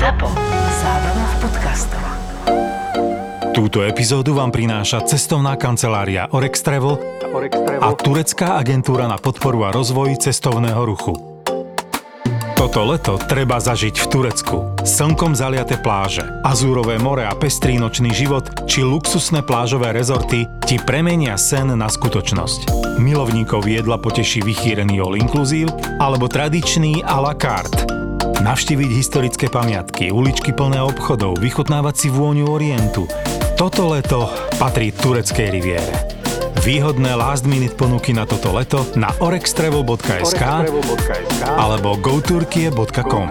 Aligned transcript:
ZAPO. 0.00 0.32
Zábrná 0.80 1.24
v 1.28 1.34
podcastov. 1.44 2.04
Túto 3.52 3.84
epizódu 3.84 4.32
vám 4.32 4.48
prináša 4.48 5.04
cestovná 5.04 5.60
kancelária 5.60 6.24
Orex 6.32 6.64
Travel 6.64 6.96
a 7.84 7.92
turecká 7.92 8.56
agentúra 8.56 9.04
na 9.04 9.20
podporu 9.20 9.68
a 9.68 9.76
rozvoj 9.76 10.16
cestovného 10.16 10.80
ruchu. 10.88 11.12
Toto 12.56 12.80
leto 12.88 13.20
treba 13.20 13.60
zažiť 13.60 14.00
v 14.00 14.06
Turecku. 14.08 14.56
Slnkom 14.88 15.36
zaliate 15.36 15.76
pláže, 15.76 16.24
azúrové 16.48 16.96
more 16.96 17.28
a 17.28 17.36
pestrý 17.36 17.76
nočný 17.76 18.16
život 18.16 18.48
či 18.64 18.80
luxusné 18.80 19.44
plážové 19.44 19.92
rezorty 19.92 20.48
ti 20.64 20.80
premenia 20.80 21.36
sen 21.36 21.76
na 21.76 21.92
skutočnosť. 21.92 22.96
Milovníkov 22.96 23.68
jedla 23.68 24.00
poteší 24.00 24.40
vychýrený 24.48 24.96
all 24.96 25.20
inclusive 25.20 25.68
alebo 26.00 26.24
tradičný 26.24 27.04
à 27.04 27.20
la 27.20 27.36
carte. 27.36 27.99
Navštíviť 28.40 28.90
historické 28.96 29.46
pamiatky, 29.52 30.08
uličky 30.08 30.56
plné 30.56 30.80
obchodov, 30.80 31.36
vychutnávať 31.44 31.94
si 32.00 32.08
vôňu 32.08 32.48
Orientu. 32.48 33.04
Toto 33.52 33.92
leto 33.92 34.32
patrí 34.56 34.96
tureckej 34.96 35.48
riviére. 35.52 35.92
Výhodné 36.64 37.20
last 37.20 37.44
minute 37.44 37.76
ponuky 37.76 38.16
na 38.16 38.24
toto 38.24 38.56
leto 38.56 38.88
na 38.96 39.12
orextravel.sk 39.20 40.40
alebo 41.44 42.00
goturkie.com 42.00 43.28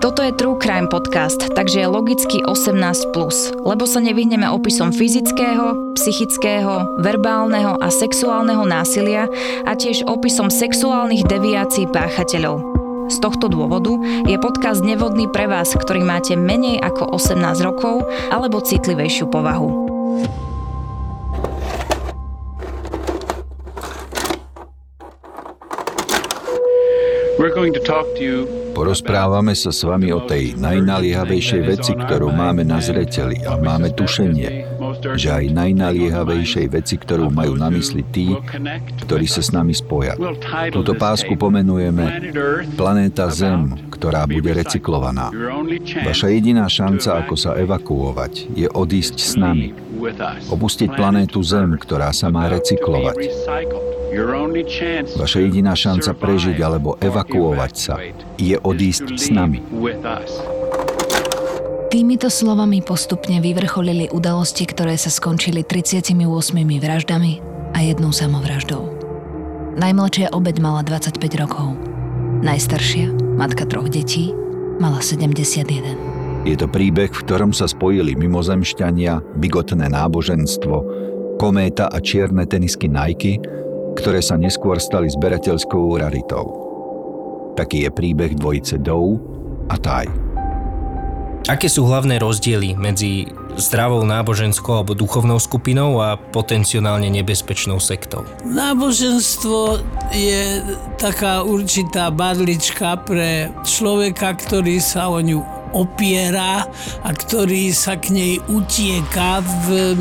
Toto 0.00 0.24
je 0.24 0.32
True 0.32 0.56
Crime 0.56 0.88
Podcast, 0.88 1.52
takže 1.52 1.84
je 1.84 1.88
logicky 1.92 2.40
18+, 2.40 3.12
lebo 3.60 3.84
sa 3.84 4.00
nevyhneme 4.00 4.48
opisom 4.48 4.96
fyzického, 4.96 5.92
psychického, 6.00 6.96
verbálneho 7.04 7.76
a 7.76 7.92
sexuálneho 7.92 8.64
násilia 8.64 9.28
a 9.68 9.76
tiež 9.76 10.08
opisom 10.08 10.48
sexuálnych 10.48 11.28
deviácií 11.28 11.84
páchateľov. 11.92 12.69
Z 13.10 13.18
tohto 13.18 13.50
dôvodu 13.50 13.90
je 14.22 14.38
podcast 14.38 14.86
nevhodný 14.86 15.26
pre 15.26 15.50
vás, 15.50 15.74
ktorý 15.74 16.06
máte 16.06 16.38
menej 16.38 16.78
ako 16.78 17.18
18 17.18 17.42
rokov 17.66 18.06
alebo 18.30 18.62
citlivejšiu 18.62 19.26
povahu. 19.26 19.90
Porozprávame 28.70 29.58
sa 29.58 29.74
s 29.74 29.82
vami 29.82 30.14
o 30.14 30.22
tej 30.22 30.54
najnaliehavejšej 30.54 31.62
veci, 31.66 31.92
ktorú 31.98 32.30
máme 32.30 32.62
na 32.62 32.78
zreteli 32.78 33.42
a 33.42 33.58
máme 33.58 33.90
tušenie, 33.90 34.79
že 35.16 35.28
aj 35.30 35.44
najnaliehavejšej 35.52 36.66
veci, 36.70 36.94
ktorú 37.00 37.32
majú 37.32 37.56
na 37.56 37.72
mysli 37.72 38.04
tí, 38.04 38.32
ktorí 39.06 39.26
sa 39.26 39.40
s 39.40 39.50
nami 39.50 39.72
spoja. 39.72 40.14
Túto 40.70 40.92
pásku 40.96 41.34
pomenujeme 41.34 42.32
Planéta 42.74 43.28
Zem, 43.32 43.90
ktorá 43.92 44.24
bude 44.28 44.52
recyklovaná. 44.52 45.32
Vaša 46.04 46.28
jediná 46.32 46.68
šanca, 46.68 47.24
ako 47.24 47.34
sa 47.36 47.56
evakuovať, 47.56 48.52
je 48.56 48.68
odísť 48.68 49.16
s 49.20 49.34
nami. 49.36 49.72
Opustiť 50.48 50.96
planétu 50.96 51.44
Zem, 51.44 51.76
ktorá 51.76 52.12
sa 52.16 52.32
má 52.32 52.48
recyklovať. 52.48 53.16
Vaša 55.14 55.38
jediná 55.38 55.78
šanca 55.78 56.10
prežiť 56.18 56.58
alebo 56.58 56.98
evakuovať 56.98 57.74
sa 57.78 57.94
je 58.34 58.56
odísť 58.58 59.14
s 59.14 59.30
nami. 59.30 59.62
Týmito 61.90 62.30
slovami 62.30 62.86
postupne 62.86 63.42
vyvrcholili 63.42 64.14
udalosti, 64.14 64.62
ktoré 64.62 64.94
sa 64.94 65.10
skončili 65.10 65.66
38 65.66 66.14
vraždami 66.78 67.42
a 67.74 67.82
jednou 67.82 68.14
samovraždou. 68.14 68.86
Najmladšia 69.74 70.30
obeď 70.30 70.62
mala 70.62 70.86
25 70.86 71.18
rokov. 71.42 71.74
Najstaršia, 72.46 73.10
matka 73.34 73.66
troch 73.66 73.90
detí, 73.90 74.30
mala 74.78 75.02
71. 75.02 76.46
Je 76.46 76.54
to 76.54 76.70
príbeh, 76.70 77.10
v 77.10 77.22
ktorom 77.26 77.50
sa 77.50 77.66
spojili 77.66 78.14
mimozemšťania, 78.14 79.42
bigotné 79.42 79.90
náboženstvo, 79.90 80.76
kométa 81.42 81.90
a 81.90 81.98
čierne 81.98 82.46
tenisky 82.46 82.86
Nike, 82.86 83.42
ktoré 83.98 84.22
sa 84.22 84.38
neskôr 84.38 84.78
stali 84.78 85.10
zberateľskou 85.10 85.98
raritou. 85.98 86.46
Taký 87.58 87.82
je 87.82 87.90
príbeh 87.90 88.38
dvojice 88.38 88.78
Dow 88.78 89.18
a 89.66 89.74
Taj. 89.74 90.29
Aké 91.50 91.66
sú 91.66 91.82
hlavné 91.82 92.22
rozdiely 92.22 92.78
medzi 92.78 93.26
zdravou 93.58 94.06
náboženskou 94.06 94.70
alebo 94.70 94.94
duchovnou 94.94 95.42
skupinou 95.42 95.98
a 95.98 96.14
potenciálne 96.14 97.10
nebezpečnou 97.10 97.82
sektou? 97.82 98.22
Náboženstvo 98.46 99.82
je 100.14 100.62
taká 100.94 101.42
určitá 101.42 102.14
barlička 102.14 103.02
pre 103.02 103.50
človeka, 103.66 104.38
ktorý 104.38 104.78
sa 104.78 105.10
o 105.10 105.18
ňu 105.18 105.42
opiera 105.72 106.66
a 107.02 107.10
ktorý 107.10 107.70
sa 107.74 107.96
k 107.98 108.14
nej 108.14 108.34
utieka 108.50 109.42
v 109.66 109.96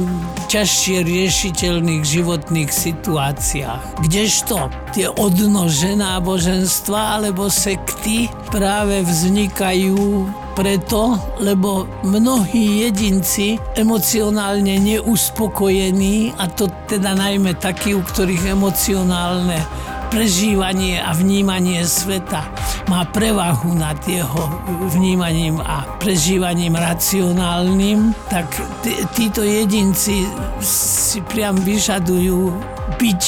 ťažšie 0.49 1.05
riešiteľných 1.05 2.03
životných 2.03 2.71
situáciách. 2.71 4.01
Kdežto 4.05 4.69
tie 4.93 5.07
odnože 5.09 5.93
náboženstva 5.93 7.21
alebo 7.21 7.47
sekty 7.47 8.27
práve 8.49 9.05
vznikajú 9.05 10.25
preto, 10.57 11.15
lebo 11.39 11.87
mnohí 12.03 12.83
jedinci 12.83 13.55
emocionálne 13.79 14.75
neuspokojení, 14.75 16.35
a 16.35 16.51
to 16.51 16.67
teda 16.89 17.15
najmä 17.15 17.55
takí, 17.55 17.95
u 17.95 18.03
ktorých 18.03 18.59
emocionálne 18.59 19.63
prežívanie 20.09 20.97
a 20.97 21.13
vnímanie 21.13 21.85
sveta 21.85 22.49
má 22.89 23.05
prevahu 23.05 23.77
nad 23.77 24.01
jeho 24.09 24.49
vnímaním 24.89 25.61
a 25.61 25.85
prežívaním 26.01 26.73
racionálnym, 26.73 28.17
tak 28.27 28.49
t- 28.81 29.05
títo 29.13 29.45
jedinci 29.45 30.25
si 30.65 31.21
priam 31.29 31.55
vyžadujú 31.61 32.49
byť 32.97 33.23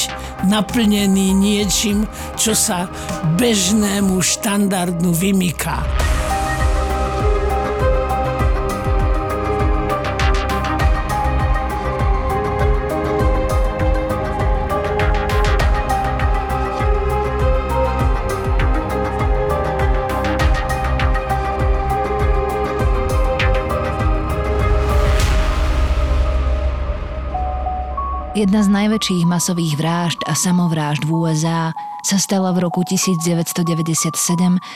naplnený 0.50 1.38
niečím, 1.38 2.10
čo 2.34 2.58
sa 2.58 2.90
bežnému 3.38 4.18
štandardu 4.18 5.14
vymyká. 5.14 6.11
Jedna 28.42 28.66
z 28.66 28.74
najväčších 28.74 29.30
masových 29.30 29.78
vražd 29.78 30.26
a 30.26 30.34
samovrážd 30.34 31.06
v 31.06 31.14
USA 31.14 31.78
sa 32.02 32.18
stala 32.18 32.50
v 32.58 32.66
roku 32.66 32.82
1997 32.82 34.18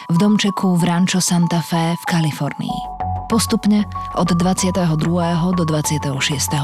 v 0.05 0.15
domčeku 0.21 0.77
v 0.77 0.85
Rancho 0.85 1.17
Santa 1.17 1.65
Fe 1.65 1.97
v 1.97 2.03
Kalifornii. 2.05 2.77
Postupne 3.25 3.89
od 4.21 4.29
22. 4.29 4.85
do 5.57 5.63
26. 5.65 5.97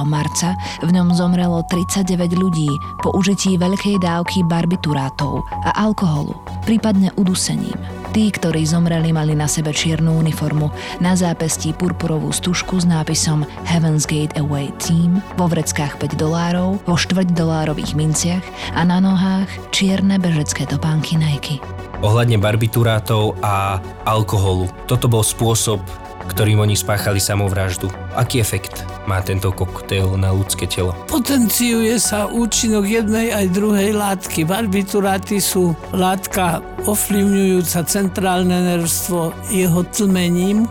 marca 0.06 0.54
v 0.86 0.90
ňom 0.94 1.10
zomrelo 1.18 1.66
39 1.66 2.38
ľudí 2.38 2.70
po 3.02 3.18
užití 3.18 3.58
veľkej 3.58 3.98
dávky 3.98 4.46
barbiturátov 4.46 5.42
a 5.66 5.74
alkoholu, 5.82 6.38
prípadne 6.70 7.10
udusením. 7.18 8.01
Tí, 8.12 8.28
ktorí 8.28 8.68
zomreli, 8.68 9.16
mali 9.16 9.32
na 9.32 9.48
sebe 9.48 9.72
čiernu 9.72 10.20
uniformu, 10.20 10.68
na 11.00 11.16
zápestí 11.16 11.72
purpurovú 11.72 12.36
stužku 12.36 12.76
s 12.76 12.84
nápisom 12.84 13.48
Heaven's 13.64 14.04
Gate 14.04 14.36
Away 14.36 14.68
Team, 14.84 15.24
vo 15.40 15.48
vreckách 15.48 15.96
5 15.96 16.20
dolárov, 16.20 16.84
vo 16.84 16.96
štvrť 17.00 17.32
dolárových 17.32 17.96
minciach 17.96 18.44
a 18.76 18.84
na 18.84 19.00
nohách 19.00 19.48
čierne 19.72 20.20
bežecké 20.20 20.68
topánky 20.68 21.16
Nike. 21.16 21.64
Ohľadne 22.04 22.36
barbiturátov 22.36 23.40
a 23.40 23.80
alkoholu. 24.04 24.68
Toto 24.92 25.08
bol 25.08 25.24
spôsob, 25.24 25.80
ktorým 26.28 26.60
oni 26.60 26.76
spáchali 26.76 27.24
samovraždu. 27.24 27.88
Aký 28.12 28.44
efekt 28.44 28.84
má 29.10 29.22
tento 29.22 29.50
koktail 29.54 30.18
na 30.18 30.34
ľudské 30.34 30.70
telo? 30.70 30.94
Potenciuje 31.10 31.98
sa 31.98 32.30
účinok 32.30 32.86
jednej 32.86 33.34
aj 33.34 33.46
druhej 33.54 33.92
látky. 33.96 34.46
Barbituráty 34.46 35.42
sú 35.42 35.74
látka 35.94 36.62
ovplyvňujúca 36.86 37.86
centrálne 37.86 38.58
nervstvo 38.76 39.34
jeho 39.54 39.82
tlmením 39.94 40.66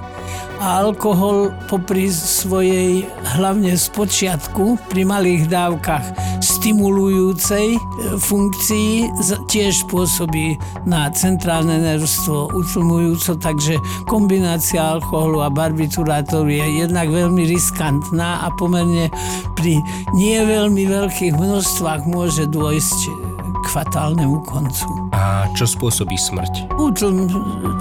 a 0.61 0.85
alkohol 0.85 1.57
popri 1.73 2.13
svojej 2.13 3.09
hlavne 3.37 3.73
z 3.73 3.87
počiatku 3.97 4.77
pri 4.93 5.09
malých 5.09 5.49
dávkach 5.49 6.05
stimulujúcej 6.45 7.77
e, 7.77 7.81
funkcii 8.21 9.09
tiež 9.49 9.89
pôsobí 9.89 10.61
na 10.85 11.09
centrálne 11.17 11.81
nervstvo 11.81 12.53
utlmujúco, 12.53 13.41
takže 13.41 13.81
kombinácia 14.05 15.01
alkoholu 15.01 15.41
a 15.41 15.49
barbiturátoru 15.49 16.53
je 16.53 16.85
jednak 16.85 17.09
veľmi 17.09 17.49
riskantná 17.49 18.45
a 18.45 18.53
pomerne 18.61 19.09
pri 19.57 19.81
nie 20.13 20.37
veľmi 20.37 20.85
veľkých 20.85 21.41
množstvách 21.41 22.05
môže 22.05 22.45
dôjsť 22.53 23.30
k 23.61 23.67
fatálnemu 23.71 24.41
koncu. 24.49 24.89
A 25.13 25.47
čo 25.53 25.69
spôsobí 25.69 26.17
smrť? 26.17 26.73
Útlm 26.81 27.29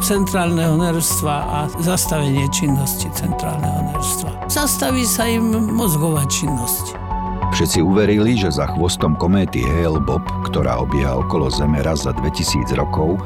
centrálneho 0.03 0.75
nervstva 0.75 1.35
a 1.47 1.59
zastavenie 1.79 2.45
činnosti 2.51 3.07
centrálneho 3.15 3.95
nervstva. 3.95 4.29
Zastaví 4.51 5.07
sa 5.07 5.25
im 5.25 5.71
mozgová 5.73 6.27
činnosť. 6.27 6.99
Všetci 7.49 7.81
uverili, 7.81 8.37
že 8.37 8.53
za 8.53 8.69
chvostom 8.69 9.17
kométy 9.17 9.65
Hale-Bopp, 9.65 10.51
ktorá 10.51 10.85
obieha 10.85 11.17
okolo 11.17 11.49
Zeme 11.49 11.81
raz 11.81 12.05
za 12.05 12.13
2000 12.13 12.77
rokov, 12.77 13.17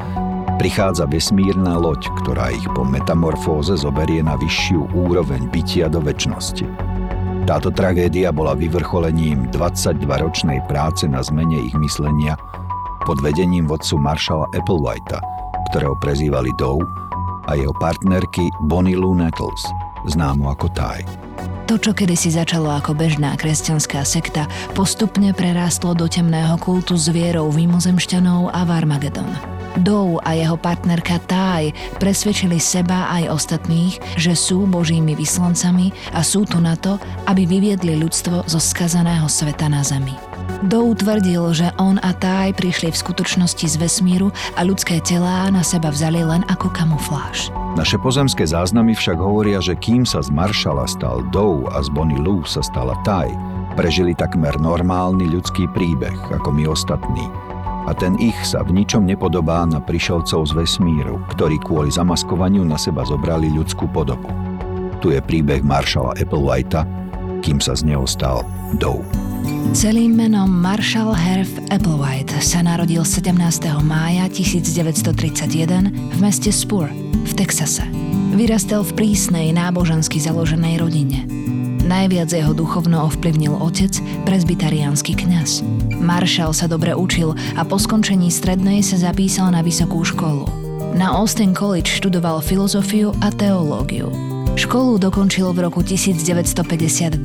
prichádza 0.64 1.04
vesmírna 1.10 1.76
loď, 1.76 2.08
ktorá 2.24 2.54
ich 2.56 2.64
po 2.72 2.88
metamorfóze 2.88 3.76
zoberie 3.76 4.24
na 4.24 4.40
vyššiu 4.40 4.96
úroveň 4.96 5.52
bytia 5.52 5.92
do 5.92 6.00
väčšnosti. 6.00 6.93
Táto 7.44 7.76
tragédia 7.76 8.32
bola 8.32 8.56
vyvrcholením 8.56 9.52
22-ročnej 9.52 10.64
práce 10.72 11.04
na 11.12 11.20
zmene 11.20 11.60
ich 11.60 11.76
myslenia 11.76 12.40
pod 13.04 13.20
vedením 13.20 13.68
vodcu 13.68 14.00
Marshalla 14.00 14.48
Applewhita, 14.56 15.20
ktorého 15.72 15.92
prezývali 16.00 16.56
Doe, 16.56 16.80
a 17.52 17.60
jeho 17.60 17.76
partnerky 17.76 18.48
Bonnie 18.64 18.96
Lou 18.96 19.12
Nettles, 19.12 19.60
známu 20.08 20.56
ako 20.56 20.72
Ty. 20.72 21.04
To, 21.68 21.76
čo 21.76 21.92
kedysi 21.92 22.32
začalo 22.32 22.72
ako 22.72 22.96
bežná 22.96 23.36
kresťanská 23.36 24.08
sekta, 24.08 24.48
postupne 24.72 25.36
prerástlo 25.36 25.92
do 25.92 26.08
temného 26.08 26.56
kultu 26.64 26.96
s 26.96 27.12
vierou 27.12 27.52
v 27.52 27.68
mimozemšťanov 27.68 28.56
a 28.56 28.64
v. 28.64 28.72
Dow 29.82 30.22
a 30.22 30.38
jeho 30.38 30.54
partnerka 30.54 31.18
Taj 31.26 31.74
presvedčili 31.98 32.62
seba 32.62 33.10
aj 33.10 33.34
ostatných, 33.34 33.98
že 34.22 34.38
sú 34.38 34.70
božími 34.70 35.18
vyslancami 35.18 35.90
a 36.14 36.22
sú 36.22 36.46
tu 36.46 36.62
na 36.62 36.78
to, 36.78 37.02
aby 37.26 37.50
vyviedli 37.50 37.98
ľudstvo 37.98 38.46
zo 38.46 38.60
skazaného 38.62 39.26
sveta 39.26 39.66
na 39.72 39.82
zemi. 39.82 40.14
Dow 40.64 40.94
tvrdil, 40.94 41.56
že 41.58 41.68
on 41.82 41.98
a 42.06 42.14
Taj 42.14 42.56
prišli 42.56 42.94
v 42.94 43.02
skutočnosti 43.02 43.66
z 43.66 43.76
vesmíru 43.82 44.30
a 44.56 44.62
ľudské 44.62 45.02
telá 45.02 45.50
na 45.50 45.66
seba 45.66 45.90
vzali 45.90 46.22
len 46.22 46.46
ako 46.48 46.70
kamufláž. 46.70 47.50
Naše 47.74 47.98
pozemské 47.98 48.46
záznamy 48.46 48.94
však 48.94 49.18
hovoria, 49.18 49.58
že 49.58 49.74
kým 49.74 50.06
sa 50.06 50.22
z 50.22 50.30
Maršala 50.30 50.86
stal 50.86 51.26
Dow 51.34 51.66
a 51.74 51.82
z 51.82 51.90
Bonnie 51.90 52.22
Lou 52.22 52.46
sa 52.46 52.62
stala 52.62 52.94
Taj, 53.02 53.34
prežili 53.74 54.14
takmer 54.14 54.54
normálny 54.62 55.26
ľudský 55.34 55.66
príbeh, 55.74 56.16
ako 56.30 56.54
my 56.54 56.70
ostatní. 56.70 57.26
A 57.84 57.92
ten 57.92 58.16
ich 58.20 58.36
sa 58.48 58.64
v 58.64 58.72
ničom 58.80 59.04
nepodobá 59.04 59.68
na 59.68 59.84
prišelcov 59.84 60.48
z 60.48 60.52
vesmíru, 60.56 61.20
ktorí 61.36 61.60
kvôli 61.68 61.92
zamaskovaniu 61.92 62.64
na 62.64 62.80
seba 62.80 63.04
zobrali 63.04 63.52
ľudskú 63.52 63.92
podobu. 63.92 64.32
Tu 65.04 65.12
je 65.12 65.20
príbeh 65.20 65.60
Maršala 65.60 66.16
Applewhita, 66.16 66.88
kým 67.44 67.60
sa 67.60 67.76
z 67.76 67.92
neho 67.92 68.08
stal 68.08 68.48
Dow. 68.80 69.04
Celým 69.76 70.16
menom 70.16 70.48
Marshall 70.48 71.12
Herf 71.12 71.52
Applewhite 71.68 72.40
sa 72.40 72.64
narodil 72.64 73.04
17. 73.04 73.36
mája 73.84 74.32
1931 74.32 75.92
v 75.92 76.18
meste 76.24 76.56
Spur 76.56 76.88
v 77.12 77.32
Texase. 77.36 77.84
Vyrastal 78.32 78.88
v 78.88 78.96
prísnej 78.96 79.52
nábožensky 79.52 80.24
založenej 80.24 80.80
rodine. 80.80 81.28
Najviac 81.94 82.34
jeho 82.34 82.58
duchovno 82.58 83.06
ovplyvnil 83.06 83.54
otec, 83.54 84.02
presbytariánsky 84.26 85.14
kňaz. 85.14 85.62
Marshall 86.02 86.50
sa 86.50 86.66
dobre 86.66 86.98
učil 86.98 87.38
a 87.54 87.62
po 87.62 87.78
skončení 87.78 88.34
strednej 88.34 88.82
sa 88.82 88.98
zapísal 88.98 89.54
na 89.54 89.62
vysokú 89.62 90.02
školu. 90.02 90.50
Na 90.98 91.14
Austin 91.14 91.54
College 91.54 91.86
študoval 91.86 92.42
filozofiu 92.42 93.14
a 93.22 93.30
teológiu. 93.30 94.10
Školu 94.58 94.98
dokončil 94.98 95.54
v 95.54 95.70
roku 95.70 95.86
1952. 95.86 97.22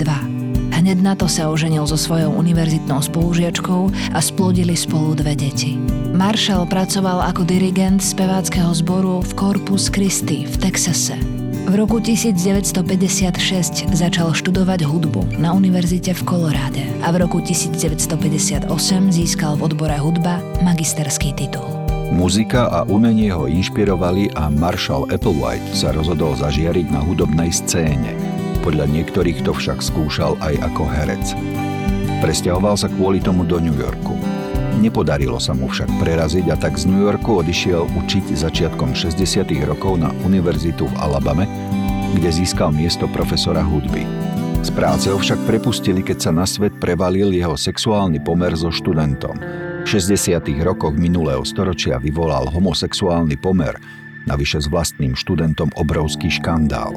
Hneď 0.76 0.98
na 1.00 1.16
to 1.16 1.32
sa 1.32 1.48
oženil 1.48 1.88
so 1.88 1.96
svojou 1.96 2.36
univerzitnou 2.36 3.00
spolužiačkou 3.00 4.12
a 4.12 4.20
splodili 4.20 4.76
spolu 4.76 5.16
dve 5.16 5.32
deti. 5.32 5.80
Marshall 6.12 6.68
pracoval 6.68 7.24
ako 7.24 7.48
dirigent 7.48 8.04
speváckého 8.04 8.76
zboru 8.76 9.24
v 9.24 9.32
Corpus 9.32 9.88
Christi 9.88 10.44
v 10.44 10.54
Texase. 10.60 11.37
V 11.68 11.76
roku 11.76 12.00
1956 12.00 13.92
začal 13.92 14.32
študovať 14.32 14.88
hudbu 14.88 15.36
na 15.36 15.52
univerzite 15.52 16.16
v 16.16 16.22
Koloráde 16.24 16.80
a 17.04 17.12
v 17.12 17.28
roku 17.28 17.44
1958 17.44 18.72
získal 19.12 19.60
v 19.60 19.68
odbore 19.68 20.00
hudba 20.00 20.40
magisterský 20.64 21.36
titul. 21.36 21.68
Muzika 22.08 22.72
a 22.72 22.88
umenie 22.88 23.28
ho 23.36 23.44
inšpirovali 23.44 24.32
a 24.32 24.48
Marshall 24.48 25.12
Applewhite 25.12 25.68
sa 25.76 25.92
rozhodol 25.92 26.40
zažiariť 26.40 26.88
na 26.88 27.04
hudobnej 27.04 27.52
scéne. 27.52 28.16
Podľa 28.64 28.88
niektorých 28.88 29.44
to 29.44 29.52
však 29.52 29.84
skúšal 29.84 30.40
aj 30.40 30.72
ako 30.72 30.88
herec. 30.88 31.36
Presťahoval 32.24 32.80
sa 32.80 32.88
kvôli 32.88 33.20
tomu 33.20 33.44
do 33.44 33.60
New 33.60 33.76
Yorku. 33.76 34.16
Nepodarilo 34.78 35.42
sa 35.42 35.58
mu 35.58 35.66
však 35.66 35.90
preraziť 35.98 36.54
a 36.54 36.56
tak 36.56 36.78
z 36.78 36.86
New 36.86 37.02
Yorku 37.02 37.42
odišiel 37.42 37.90
učiť 37.98 38.30
začiatkom 38.30 38.94
60. 38.94 39.50
rokov 39.66 39.98
na 39.98 40.14
univerzitu 40.22 40.86
v 40.86 40.94
Alabame, 41.02 41.50
kde 42.14 42.30
získal 42.30 42.70
miesto 42.70 43.10
profesora 43.10 43.58
hudby. 43.58 44.06
Z 44.62 44.70
práce 44.70 45.10
ho 45.10 45.18
však 45.18 45.50
prepustili, 45.50 45.98
keď 46.06 46.18
sa 46.18 46.30
na 46.30 46.46
svet 46.46 46.78
prevalil 46.78 47.34
jeho 47.34 47.58
sexuálny 47.58 48.22
pomer 48.22 48.54
so 48.54 48.70
študentom. 48.70 49.34
V 49.82 49.86
60. 49.98 50.46
rokoch 50.62 50.94
minulého 50.94 51.42
storočia 51.42 51.98
vyvolal 51.98 52.46
homosexuálny 52.46 53.34
pomer, 53.34 53.74
navyše 54.30 54.62
s 54.62 54.70
vlastným 54.70 55.18
študentom 55.18 55.74
obrovský 55.74 56.30
škandál. 56.30 56.94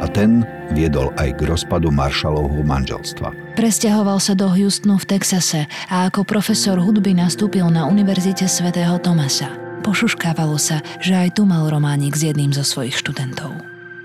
A 0.00 0.08
ten 0.08 0.44
viedol 0.76 1.08
aj 1.16 1.40
k 1.40 1.48
rozpadu 1.48 1.88
Marshallovho 1.88 2.60
manželstva. 2.60 3.41
Presťahoval 3.52 4.16
sa 4.16 4.32
do 4.32 4.48
Houstonu 4.48 4.96
v 4.96 5.04
Texase 5.04 5.68
a 5.92 6.08
ako 6.08 6.24
profesor 6.24 6.80
hudby 6.80 7.12
nastúpil 7.12 7.68
na 7.68 7.84
Univerzite 7.84 8.48
svätého 8.48 8.96
Tomasa. 8.96 9.52
Pošuškávalo 9.84 10.56
sa, 10.56 10.80
že 11.04 11.12
aj 11.12 11.36
tu 11.36 11.44
mal 11.44 11.68
románik 11.68 12.16
s 12.16 12.24
jedným 12.24 12.56
zo 12.56 12.64
svojich 12.64 12.96
študentov. 12.96 13.52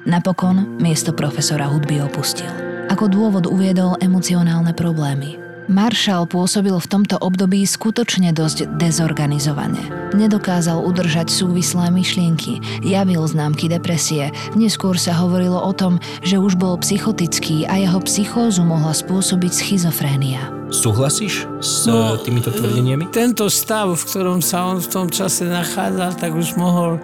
Napokon 0.04 0.76
miesto 0.84 1.16
profesora 1.16 1.72
hudby 1.72 2.04
opustil. 2.04 2.52
Ako 2.92 3.08
dôvod 3.08 3.48
uviedol 3.48 3.96
emocionálne 4.04 4.76
problémy. 4.76 5.47
Marshall 5.68 6.28
pôsobil 6.28 6.74
v 6.74 6.88
tomto 6.88 7.20
období 7.20 7.68
skutočne 7.68 8.32
dosť 8.32 8.80
dezorganizovane. 8.80 10.12
Nedokázal 10.16 10.80
udržať 10.80 11.28
súvislé 11.28 11.92
myšlienky, 11.92 12.64
javil 12.82 13.28
známky 13.28 13.68
depresie, 13.68 14.32
neskôr 14.56 14.96
sa 14.96 15.12
hovorilo 15.20 15.60
o 15.60 15.72
tom, 15.76 16.00
že 16.24 16.40
už 16.40 16.56
bol 16.56 16.80
psychotický 16.80 17.68
a 17.68 17.84
jeho 17.84 18.00
psychózu 18.08 18.64
mohla 18.64 18.96
spôsobiť 18.96 19.52
schizofrénia. 19.52 20.58
Súhlasíš 20.68 21.48
s 21.64 21.88
No, 21.88 22.16
no, 22.16 22.20
týmito 22.20 22.52
tvrdeniami? 22.52 23.08
Tento 23.12 23.48
stav, 23.48 23.88
v 23.92 24.04
ktorom 24.04 24.40
sa 24.44 24.68
on 24.68 24.84
v 24.84 24.88
tom 24.88 25.08
čase 25.08 25.48
nachádzal, 25.48 26.20
tak 26.20 26.36
už 26.36 26.60
mohol, 26.60 27.00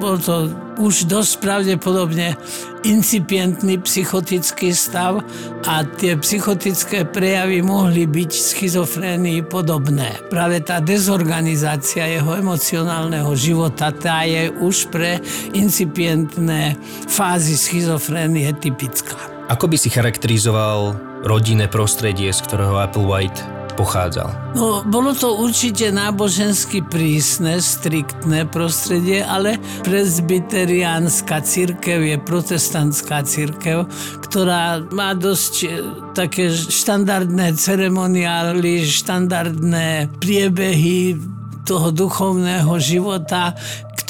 bol 0.00 0.16
to 0.16 0.48
už 0.80 1.04
dosť 1.12 1.44
pravdepodobne 1.44 2.32
incipientný 2.88 3.76
psychotický 3.84 4.72
stav 4.72 5.20
a 5.68 5.84
tie 5.84 6.16
psychotické 6.16 7.04
prejavy 7.04 7.60
mohli 7.60 8.08
byť 8.08 8.30
schizofrénii 8.32 9.44
podobné. 9.44 10.16
Práve 10.32 10.64
tá 10.64 10.80
dezorganizácia 10.80 12.08
jeho 12.08 12.40
emocionálneho 12.40 13.28
života, 13.36 13.92
tá 13.92 14.24
je 14.24 14.48
už 14.48 14.88
pre 14.88 15.20
incipientné 15.52 16.80
fázy 17.04 17.60
schizofrénie 17.60 18.56
typická. 18.56 19.20
Ako 19.52 19.68
by 19.68 19.76
si 19.76 19.92
charakterizoval 19.92 20.96
rodinné 21.28 21.68
prostredie, 21.68 22.32
z 22.32 22.40
ktorého 22.48 22.80
Applewhite 22.80 23.59
pochádzal? 23.80 24.28
No, 24.52 24.84
bolo 24.84 25.16
to 25.16 25.40
určite 25.40 25.88
nábožensky 25.88 26.84
prísne, 26.84 27.64
striktné 27.64 28.44
prostredie, 28.44 29.24
ale 29.24 29.56
presbyteriánska 29.88 31.40
církev 31.40 32.04
je 32.04 32.16
protestantská 32.20 33.24
církev, 33.24 33.88
ktorá 34.20 34.84
má 34.92 35.16
dosť 35.16 35.54
e, 35.64 35.68
také 36.12 36.52
štandardné 36.52 37.56
ceremoniály, 37.56 38.84
štandardné 38.84 40.12
priebehy 40.20 41.16
toho 41.64 41.94
duchovného 41.94 42.72
života, 42.82 43.54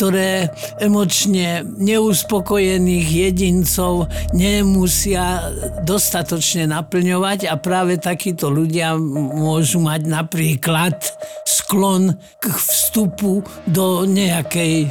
ktoré 0.01 0.49
emočne 0.81 1.61
neuspokojených 1.77 3.05
jedincov 3.05 4.09
nemusia 4.33 5.53
dostatočne 5.85 6.73
naplňovať 6.73 7.45
a 7.45 7.61
práve 7.61 8.01
takíto 8.01 8.49
ľudia 8.49 8.97
môžu 8.97 9.85
mať 9.85 10.09
napríklad 10.09 10.97
sklon 11.45 12.17
k 12.41 12.45
vstupu 12.49 13.45
do 13.69 14.09
nejakej 14.09 14.89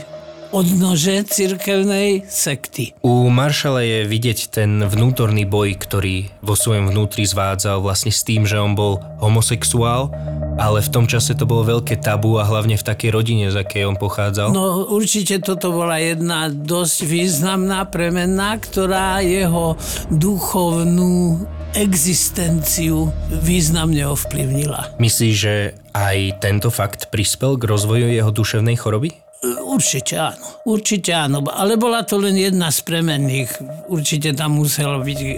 odnože 0.49 1.25
cirkevnej 1.29 2.25
sekty. 2.25 2.97
U 3.05 3.29
Maršala 3.29 3.85
je 3.85 3.99
vidieť 4.09 4.39
ten 4.49 4.81
vnútorný 4.81 5.45
boj, 5.45 5.77
ktorý 5.77 6.29
vo 6.41 6.57
svojom 6.57 6.89
vnútri 6.89 7.25
zvádzal 7.25 7.81
vlastne 7.85 8.09
s 8.09 8.25
tým, 8.25 8.49
že 8.49 8.57
on 8.57 8.73
bol 8.73 8.97
homosexuál, 9.21 10.09
ale 10.57 10.81
v 10.81 10.89
tom 10.89 11.05
čase 11.05 11.37
to 11.37 11.45
bolo 11.45 11.63
veľké 11.63 12.01
tabu 12.01 12.41
a 12.41 12.43
hlavne 12.43 12.75
v 12.75 12.83
takej 12.83 13.09
rodine, 13.13 13.53
z 13.53 13.61
akej 13.61 13.87
on 13.87 13.95
pochádzal. 13.95 14.51
No 14.51 14.89
určite 14.89 15.39
toto 15.39 15.71
bola 15.71 16.01
jedna 16.01 16.49
dosť 16.49 16.97
významná 17.05 17.85
premena, 17.87 18.57
ktorá 18.57 19.21
jeho 19.21 19.77
duchovnú 20.09 21.45
existenciu 21.77 23.13
významne 23.29 24.01
ovplyvnila. 24.09 24.97
Myslíš, 24.97 25.35
že 25.37 25.77
aj 25.93 26.41
tento 26.41 26.73
fakt 26.73 27.13
prispel 27.13 27.61
k 27.61 27.69
rozvoju 27.69 28.09
jeho 28.09 28.33
duševnej 28.33 28.73
choroby? 28.73 29.28
Určite 29.39 30.19
áno, 30.19 30.59
určite 30.67 31.15
áno, 31.15 31.39
ale 31.47 31.79
bola 31.79 32.03
to 32.03 32.19
len 32.19 32.35
jedna 32.35 32.67
z 32.75 32.83
premenných. 32.83 33.51
Určite 33.87 34.35
tam 34.35 34.59
musela 34.59 34.99
byť 34.99 35.19
e, 35.23 35.29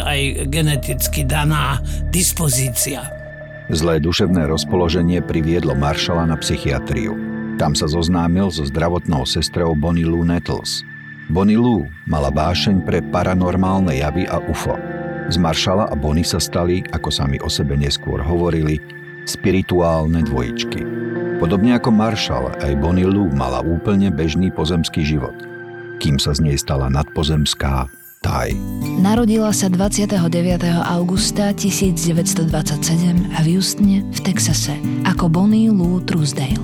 aj 0.00 0.20
geneticky 0.48 1.28
daná 1.28 1.76
dispozícia. 2.08 3.04
Zlé 3.68 4.00
duševné 4.00 4.48
rozpoloženie 4.48 5.20
priviedlo 5.20 5.76
Maršala 5.76 6.24
na 6.24 6.40
psychiatriu. 6.40 7.12
Tam 7.60 7.76
sa 7.76 7.84
zoznámil 7.84 8.48
so 8.48 8.64
zdravotnou 8.64 9.28
sestrou 9.28 9.76
Bonnie 9.76 10.08
Lou 10.08 10.24
Nettles. 10.24 10.80
Bonnie 11.28 11.60
Lou 11.60 11.84
mala 12.08 12.32
vášeň 12.32 12.88
pre 12.88 13.04
paranormálne 13.12 14.00
javy 14.00 14.24
a 14.32 14.40
UFO. 14.48 14.80
Z 15.28 15.36
Maršala 15.36 15.92
a 15.92 15.94
Bonnie 15.94 16.24
sa 16.24 16.40
stali, 16.40 16.80
ako 16.88 17.12
sami 17.12 17.36
o 17.44 17.52
sebe 17.52 17.76
neskôr 17.76 18.24
hovorili, 18.24 18.80
spirituálne 19.28 20.24
dvojičky. 20.24 20.82
Podobne 21.42 21.74
ako 21.74 21.90
Marshall, 21.90 22.54
aj 22.62 22.78
Bonnie 22.78 23.02
Lou 23.02 23.26
mala 23.34 23.66
úplne 23.66 24.14
bežný 24.14 24.54
pozemský 24.54 25.02
život, 25.02 25.34
kým 25.98 26.14
sa 26.14 26.38
z 26.38 26.46
nej 26.46 26.54
stala 26.54 26.86
nadpozemská 26.86 27.90
Taj. 28.22 28.54
Narodila 29.02 29.50
sa 29.50 29.66
29. 29.66 30.22
augusta 30.86 31.50
1927 31.50 32.46
v 33.26 33.46
Houstone 33.58 34.06
v 34.06 34.20
Texase 34.22 34.78
ako 35.02 35.26
Bonnie 35.26 35.66
Lou 35.74 35.98
Truesdale. 36.06 36.62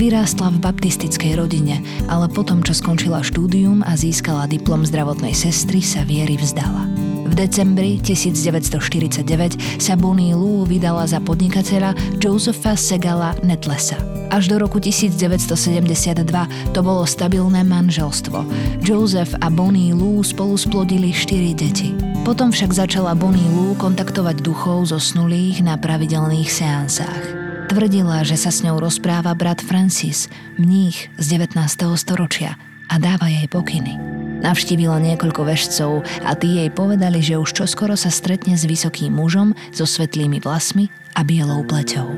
Vyrástla 0.00 0.56
v 0.56 0.72
baptistickej 0.72 1.36
rodine, 1.36 1.84
ale 2.08 2.24
potom, 2.32 2.64
čo 2.64 2.72
skončila 2.72 3.20
štúdium 3.20 3.84
a 3.84 3.92
získala 3.92 4.48
diplom 4.48 4.88
zdravotnej 4.88 5.36
sestry, 5.36 5.84
sa 5.84 6.00
viery 6.00 6.40
vzdala. 6.40 6.93
V 7.34 7.42
decembri 7.42 7.98
1949 7.98 9.82
sa 9.82 9.98
Bonnie 9.98 10.38
Lou 10.38 10.62
vydala 10.62 11.02
za 11.02 11.18
podnikateľa 11.18 11.98
Josepha 12.22 12.78
Segala 12.78 13.34
Netlesa. 13.42 13.98
Až 14.30 14.54
do 14.54 14.62
roku 14.62 14.78
1972 14.78 16.22
to 16.70 16.80
bolo 16.86 17.02
stabilné 17.02 17.66
manželstvo. 17.66 18.38
Joseph 18.86 19.34
a 19.42 19.50
Bonnie 19.50 19.90
Lou 19.90 20.22
spolu 20.22 20.54
splodili 20.54 21.10
4 21.10 21.58
deti. 21.58 21.90
Potom 22.22 22.54
však 22.54 22.70
začala 22.70 23.18
Bonnie 23.18 23.50
Lou 23.50 23.74
kontaktovať 23.82 24.38
duchov 24.38 24.94
zosnulých 24.94 25.58
na 25.66 25.74
pravidelných 25.74 26.46
seansách. 26.46 27.22
Tvrdila, 27.66 28.22
že 28.22 28.38
sa 28.38 28.54
s 28.54 28.62
ňou 28.62 28.78
rozpráva 28.78 29.34
brat 29.34 29.58
Francis, 29.58 30.30
mních 30.54 31.10
z 31.18 31.34
19. 31.34 31.58
storočia 31.98 32.54
a 32.86 32.94
dáva 33.02 33.26
jej 33.26 33.50
pokyny. 33.50 34.13
Navštívila 34.44 35.00
niekoľko 35.00 35.40
vešcov 35.40 36.04
a 36.20 36.36
tí 36.36 36.60
jej 36.60 36.68
povedali, 36.68 37.24
že 37.24 37.40
už 37.40 37.64
čoskoro 37.64 37.96
sa 37.96 38.12
stretne 38.12 38.60
s 38.60 38.68
vysokým 38.68 39.16
mužom 39.16 39.56
so 39.72 39.88
svetlými 39.88 40.36
vlasmi 40.44 40.92
a 41.16 41.24
bielou 41.24 41.64
pleťou. 41.64 42.12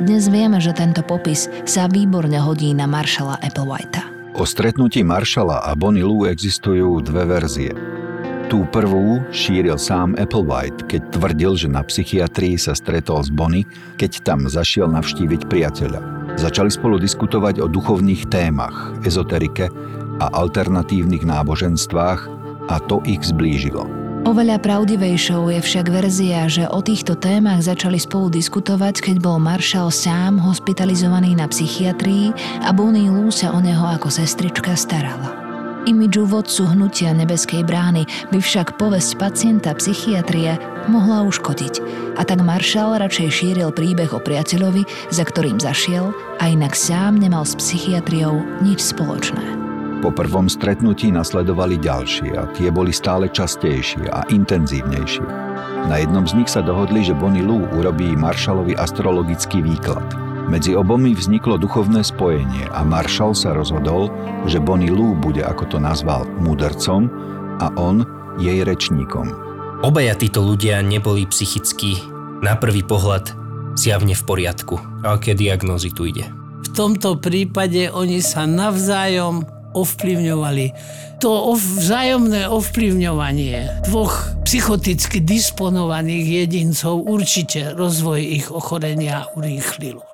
Dnes 0.00 0.32
vieme, 0.32 0.56
že 0.56 0.72
tento 0.72 1.04
popis 1.04 1.52
sa 1.68 1.84
výborne 1.84 2.40
hodí 2.40 2.72
na 2.72 2.88
Maršala 2.88 3.36
Applewhita. 3.44 4.08
O 4.40 4.48
stretnutí 4.48 5.04
Maršala 5.04 5.68
a 5.68 5.76
Bonnie 5.76 6.00
Lou 6.00 6.24
existujú 6.24 7.04
dve 7.04 7.28
verzie. 7.28 7.76
Tú 8.48 8.64
prvú 8.72 9.20
šíril 9.28 9.76
sám 9.76 10.16
Applewhite, 10.16 10.80
keď 10.88 11.12
tvrdil, 11.12 11.52
že 11.60 11.68
na 11.68 11.84
psychiatrii 11.84 12.56
sa 12.56 12.72
stretol 12.72 13.20
s 13.20 13.28
Bonnie, 13.28 13.68
keď 14.00 14.24
tam 14.24 14.48
zašiel 14.48 14.88
navštíviť 14.88 15.44
priateľa. 15.44 16.00
Začali 16.40 16.68
spolu 16.72 16.96
diskutovať 17.00 17.60
o 17.60 17.66
duchovných 17.68 18.28
témach, 18.28 18.96
ezoterike 19.04 19.72
a 20.20 20.26
alternatívnych 20.32 21.24
náboženstvách 21.24 22.20
a 22.66 22.76
to 22.90 23.02
ich 23.06 23.22
zblížilo. 23.22 24.06
Oveľa 24.26 24.58
pravdivejšou 24.58 25.54
je 25.54 25.60
však 25.62 25.86
verzia, 25.86 26.50
že 26.50 26.66
o 26.66 26.82
týchto 26.82 27.14
témach 27.14 27.62
začali 27.62 27.94
spolu 27.94 28.26
diskutovať, 28.34 28.98
keď 28.98 29.16
bol 29.22 29.38
Marshall 29.38 29.94
sám 29.94 30.42
hospitalizovaný 30.42 31.38
na 31.38 31.46
psychiatrii 31.46 32.34
a 32.66 32.74
Bonnie 32.74 33.06
Lou 33.06 33.30
sa 33.30 33.54
o 33.54 33.62
neho 33.62 33.86
ako 33.86 34.10
sestrička 34.10 34.74
starala. 34.74 35.30
Imidžu 35.86 36.26
vodcu 36.26 36.66
hnutia 36.66 37.14
nebeskej 37.14 37.62
brány 37.62 38.10
by 38.34 38.42
však 38.42 38.74
povesť 38.74 39.14
pacienta 39.22 39.70
psychiatrie 39.78 40.58
mohla 40.90 41.22
uškodiť. 41.30 41.78
A 42.18 42.26
tak 42.26 42.42
Marshall 42.42 42.98
radšej 42.98 43.30
šíril 43.30 43.70
príbeh 43.70 44.10
o 44.10 44.18
priateľovi, 44.18 45.14
za 45.14 45.22
ktorým 45.22 45.62
zašiel 45.62 46.10
a 46.42 46.50
inak 46.50 46.74
sám 46.74 47.22
nemal 47.22 47.46
s 47.46 47.54
psychiatriou 47.54 48.42
nič 48.58 48.90
spoločné. 48.90 49.65
Po 50.04 50.12
prvom 50.12 50.46
stretnutí 50.46 51.08
nasledovali 51.08 51.80
ďalšie 51.80 52.36
a 52.36 52.44
tie 52.52 52.68
boli 52.68 52.92
stále 52.92 53.32
častejšie 53.32 54.12
a 54.12 54.28
intenzívnejšie. 54.28 55.24
Na 55.88 55.96
jednom 56.02 56.28
z 56.28 56.36
nich 56.36 56.50
sa 56.52 56.60
dohodli, 56.60 57.00
že 57.00 57.16
Bonnie 57.16 57.40
Lou 57.40 57.64
urobí 57.72 58.12
Marshallovi 58.12 58.76
astrologický 58.76 59.64
výklad. 59.64 60.04
Medzi 60.46 60.78
obomi 60.78 61.10
vzniklo 61.10 61.58
duchovné 61.58 62.06
spojenie 62.06 62.70
a 62.70 62.86
Marshall 62.86 63.34
sa 63.34 63.50
rozhodol, 63.50 64.12
že 64.46 64.62
Bonnie 64.62 64.94
Lou 64.94 65.18
bude, 65.18 65.42
ako 65.42 65.74
to 65.74 65.78
nazval, 65.82 66.22
mudrcom 66.38 67.10
a 67.58 67.72
on 67.74 68.06
jej 68.38 68.62
rečníkom. 68.62 69.32
Obaja 69.82 70.14
títo 70.14 70.44
ľudia 70.44 70.84
neboli 70.86 71.26
psychicky 71.26 71.98
na 72.44 72.54
prvý 72.54 72.86
pohľad 72.86 73.34
zjavne 73.74 74.14
v 74.14 74.22
poriadku. 74.22 74.78
A 75.02 75.18
aké 75.18 75.34
diagnózy 75.34 75.90
tu 75.90 76.06
ide? 76.06 76.30
V 76.62 76.68
tomto 76.72 77.18
prípade 77.18 77.90
oni 77.90 78.22
sa 78.22 78.46
navzájom 78.46 79.55
ovplyvňovali. 79.76 80.66
To 81.20 81.52
vzájomné 81.52 82.48
ovplyvňovanie 82.48 83.84
dvoch 83.88 84.36
psychoticky 84.48 85.20
disponovaných 85.20 86.44
jedincov 86.44 87.04
určite 87.04 87.76
rozvoj 87.76 88.20
ich 88.20 88.46
ochorenia 88.48 89.28
urýchlilo. 89.36 90.04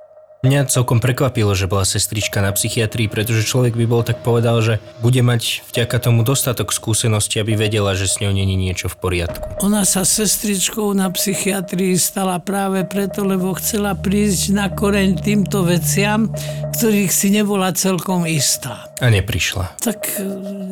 Mňa 0.43 0.67
celkom 0.75 0.99
prekvapilo, 0.99 1.55
že 1.55 1.71
bola 1.71 1.87
sestrička 1.87 2.43
na 2.43 2.51
psychiatrii, 2.51 3.07
pretože 3.07 3.47
človek 3.47 3.79
by 3.79 3.87
bol 3.87 4.03
tak 4.03 4.27
povedal, 4.27 4.59
že 4.59 4.83
bude 4.99 5.23
mať 5.23 5.63
vďaka 5.71 6.03
tomu 6.03 6.27
dostatok 6.27 6.75
skúsenosti, 6.75 7.39
aby 7.39 7.55
vedela, 7.55 7.95
že 7.95 8.11
s 8.11 8.19
ňou 8.19 8.35
není 8.35 8.59
niečo 8.59 8.91
v 8.91 8.99
poriadku. 8.99 9.63
Ona 9.63 9.87
sa 9.87 10.03
sestričkou 10.03 10.91
na 10.99 11.15
psychiatrii 11.15 11.95
stala 11.95 12.43
práve 12.43 12.83
preto, 12.83 13.23
lebo 13.23 13.55
chcela 13.55 13.95
prísť 13.95 14.51
na 14.51 14.67
koreň 14.67 15.23
týmto 15.23 15.63
veciam, 15.63 16.27
ktorých 16.75 17.15
si 17.15 17.31
nebola 17.31 17.71
celkom 17.71 18.27
istá. 18.27 18.92
A 19.03 19.11
neprišla. 19.11 19.83
Tak 19.83 20.23
e, 20.23 20.25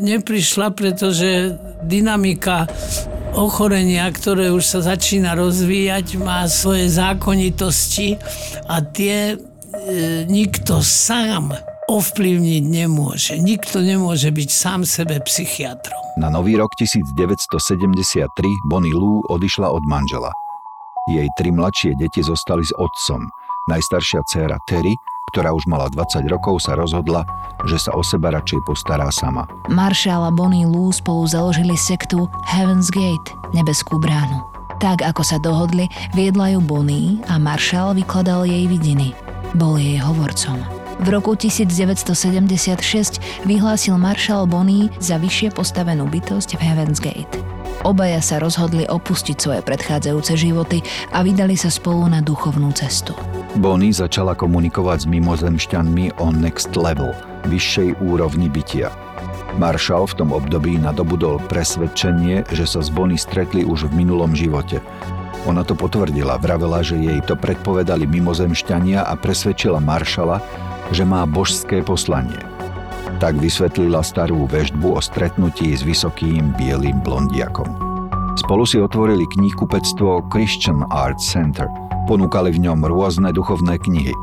neprišla, 0.06 0.70
pretože 0.70 1.58
dynamika 1.82 2.70
ochorenia, 3.34 4.06
ktoré 4.14 4.54
už 4.54 4.62
sa 4.62 4.80
začína 4.94 5.34
rozvíjať, 5.34 6.14
má 6.22 6.46
svoje 6.46 6.86
zákonitosti 6.86 8.22
a 8.70 8.78
tie 8.86 9.34
E, 9.70 10.26
nikto 10.26 10.82
sám 10.82 11.54
ovplyvniť 11.86 12.64
nemôže. 12.66 13.38
Nikto 13.38 13.78
nemôže 13.78 14.34
byť 14.34 14.48
sám 14.50 14.80
sebe 14.82 15.22
psychiatrom. 15.22 15.98
Na 16.18 16.26
nový 16.26 16.58
rok 16.58 16.74
1973 16.74 18.26
Bonnie 18.66 18.94
Lou 18.94 19.22
odišla 19.30 19.70
od 19.70 19.82
manžela. 19.86 20.34
Jej 21.10 21.26
tri 21.38 21.54
mladšie 21.54 21.94
deti 21.98 22.22
zostali 22.22 22.66
s 22.66 22.74
otcom. 22.74 23.30
Najstaršia 23.70 24.20
dcéra 24.26 24.58
Terry, 24.66 24.94
ktorá 25.30 25.54
už 25.54 25.64
mala 25.70 25.86
20 25.88 26.26
rokov, 26.28 26.66
sa 26.66 26.74
rozhodla, 26.74 27.24
že 27.64 27.78
sa 27.78 27.94
o 27.94 28.02
seba 28.02 28.34
radšej 28.34 28.60
postará 28.66 29.08
sama. 29.14 29.46
Marshall 29.70 30.26
a 30.26 30.32
Bonnie 30.34 30.66
Lou 30.66 30.90
spolu 30.90 31.24
založili 31.30 31.78
sektu 31.78 32.26
Heaven's 32.44 32.90
Gate, 32.90 33.32
nebeskú 33.54 33.96
bránu. 34.02 34.42
Tak, 34.80 35.04
ako 35.04 35.20
sa 35.20 35.36
dohodli, 35.36 35.92
viedla 36.16 36.56
ju 36.56 36.64
Bonnie 36.64 37.20
a 37.28 37.36
Marshall 37.36 37.92
vykladal 37.92 38.48
jej 38.48 38.64
vidiny. 38.64 39.12
Bol 39.52 39.76
jej 39.76 40.00
hovorcom. 40.00 40.56
V 41.00 41.08
roku 41.08 41.32
1976 41.32 43.24
vyhlásil 43.48 43.96
maršal 43.96 44.44
Bonny 44.44 44.92
za 45.00 45.16
vyššie 45.16 45.56
postavenú 45.56 46.04
bytosť 46.08 46.56
v 46.56 46.60
Heaven's 46.60 47.00
Gate. 47.00 47.59
Obaja 47.80 48.20
sa 48.20 48.36
rozhodli 48.36 48.84
opustiť 48.84 49.36
svoje 49.40 49.60
predchádzajúce 49.64 50.36
životy 50.36 50.84
a 51.16 51.24
vydali 51.24 51.56
sa 51.56 51.72
spolu 51.72 52.06
na 52.12 52.20
duchovnú 52.20 52.70
cestu. 52.76 53.16
Bonnie 53.56 53.94
začala 53.94 54.36
komunikovať 54.36 55.04
s 55.04 55.10
mimozemšťanmi 55.10 56.20
o 56.20 56.26
next 56.30 56.76
level, 56.76 57.16
vyššej 57.48 57.98
úrovni 58.04 58.52
bytia. 58.52 58.92
Marshall 59.58 60.06
v 60.06 60.16
tom 60.22 60.30
období 60.30 60.78
nadobudol 60.78 61.42
presvedčenie, 61.50 62.46
že 62.54 62.64
sa 62.68 62.84
s 62.84 62.92
Bonnie 62.92 63.18
stretli 63.18 63.66
už 63.66 63.90
v 63.90 64.06
minulom 64.06 64.36
živote 64.36 64.78
ona 65.48 65.64
to 65.64 65.72
potvrdila, 65.72 66.36
vravela, 66.36 66.84
že 66.84 67.00
jej 67.00 67.16
to 67.24 67.32
predpovedali 67.32 68.04
mimozemšťania 68.04 69.08
a 69.08 69.16
presvedčila 69.16 69.80
maršala, 69.80 70.44
že 70.92 71.08
má 71.08 71.24
božské 71.24 71.80
poslanie. 71.80 72.49
Tak 73.20 73.36
vysvetlila 73.36 74.00
starú 74.00 74.48
veždbu 74.48 74.96
o 74.96 75.00
stretnutí 75.04 75.76
s 75.76 75.84
vysokým 75.84 76.56
bielým 76.56 77.04
blondiakom. 77.04 77.68
Spolu 78.40 78.64
si 78.64 78.80
otvorili 78.80 79.28
knihkupectvo 79.28 80.24
Christian 80.32 80.88
Arts 80.88 81.28
Center. 81.28 81.68
Ponúkali 82.08 82.48
v 82.56 82.64
ňom 82.64 82.80
rôzne 82.88 83.28
duchovné 83.36 83.76
knihy. 83.76 84.16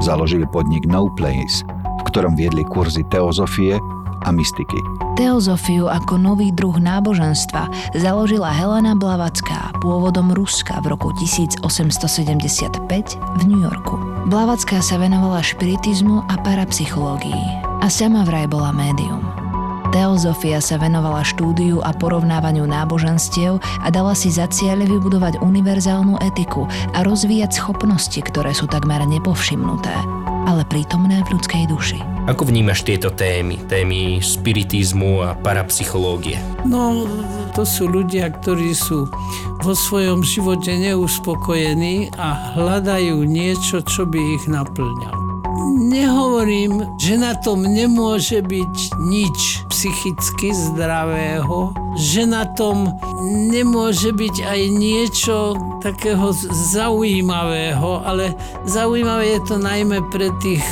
Založili 0.00 0.48
podnik 0.48 0.88
No 0.88 1.12
Place, 1.12 1.68
v 2.00 2.02
ktorom 2.08 2.32
viedli 2.32 2.64
kurzy 2.64 3.04
teozofie 3.12 3.76
a 4.24 4.28
mystiky. 4.32 4.80
Teozofiu 5.20 5.92
ako 5.92 6.16
nový 6.16 6.48
druh 6.48 6.80
náboženstva 6.80 7.92
založila 7.92 8.48
Helena 8.56 8.96
Blavacká, 8.96 9.68
pôvodom 9.84 10.32
Ruska 10.32 10.80
v 10.80 10.96
roku 10.96 11.12
1875 11.20 11.60
v 13.36 13.42
New 13.44 13.60
Yorku. 13.60 14.00
Blavacká 14.32 14.80
sa 14.80 14.96
venovala 14.96 15.44
špiritizmu 15.44 16.24
a 16.24 16.40
parapsychológii 16.40 17.69
a 17.80 17.86
sama 17.88 18.22
vraj 18.28 18.46
bola 18.46 18.70
médium. 18.70 19.24
Teozofia 19.90 20.62
sa 20.62 20.78
venovala 20.78 21.26
štúdiu 21.26 21.82
a 21.82 21.90
porovnávaniu 21.90 22.62
náboženstiev 22.62 23.58
a 23.58 23.88
dala 23.90 24.14
si 24.14 24.30
za 24.30 24.46
cieľ 24.46 24.86
vybudovať 24.86 25.42
univerzálnu 25.42 26.14
etiku 26.30 26.70
a 26.94 27.02
rozvíjať 27.02 27.58
schopnosti, 27.58 28.22
ktoré 28.22 28.54
sú 28.54 28.70
takmer 28.70 29.02
nepovšimnuté, 29.02 29.90
ale 30.46 30.62
prítomné 30.70 31.26
v 31.26 31.34
ľudskej 31.34 31.66
duši. 31.66 31.98
Ako 32.30 32.46
vnímaš 32.46 32.86
tieto 32.86 33.10
témy? 33.10 33.58
Témy 33.66 34.22
spiritizmu 34.22 35.26
a 35.26 35.34
parapsychológie? 35.34 36.38
No, 36.62 37.10
to 37.58 37.66
sú 37.66 37.90
ľudia, 37.90 38.30
ktorí 38.30 38.70
sú 38.70 39.10
vo 39.66 39.74
svojom 39.74 40.22
živote 40.22 40.70
neuspokojení 40.70 42.14
a 42.14 42.54
hľadajú 42.54 43.26
niečo, 43.26 43.82
čo 43.82 44.06
by 44.06 44.20
ich 44.38 44.46
naplňalo. 44.46 45.19
Nehovorím, 45.60 46.96
že 46.96 47.20
na 47.20 47.36
tom 47.36 47.60
nemôže 47.60 48.40
byť 48.40 48.96
nič 48.96 49.38
psychicky 49.68 50.56
zdravého, 50.56 51.76
že 52.00 52.24
na 52.24 52.48
tom 52.56 52.96
nemôže 53.52 54.16
byť 54.16 54.36
aj 54.40 54.60
niečo 54.72 55.36
takého 55.84 56.32
zaujímavého, 56.72 58.00
ale 58.08 58.32
zaujímavé 58.64 59.36
je 59.36 59.40
to 59.44 59.56
najmä 59.60 60.00
pre 60.08 60.32
tých 60.40 60.64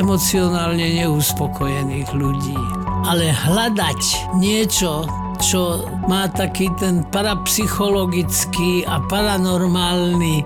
emocionálne 0.00 1.04
neuspokojených 1.04 2.08
ľudí. 2.16 2.56
Ale 3.04 3.28
hľadať 3.28 4.00
niečo, 4.40 5.04
čo 5.38 5.84
má 6.08 6.26
taký 6.32 6.72
ten 6.80 7.04
parapsychologický 7.12 8.88
a 8.88 9.04
paranormálny 9.06 10.42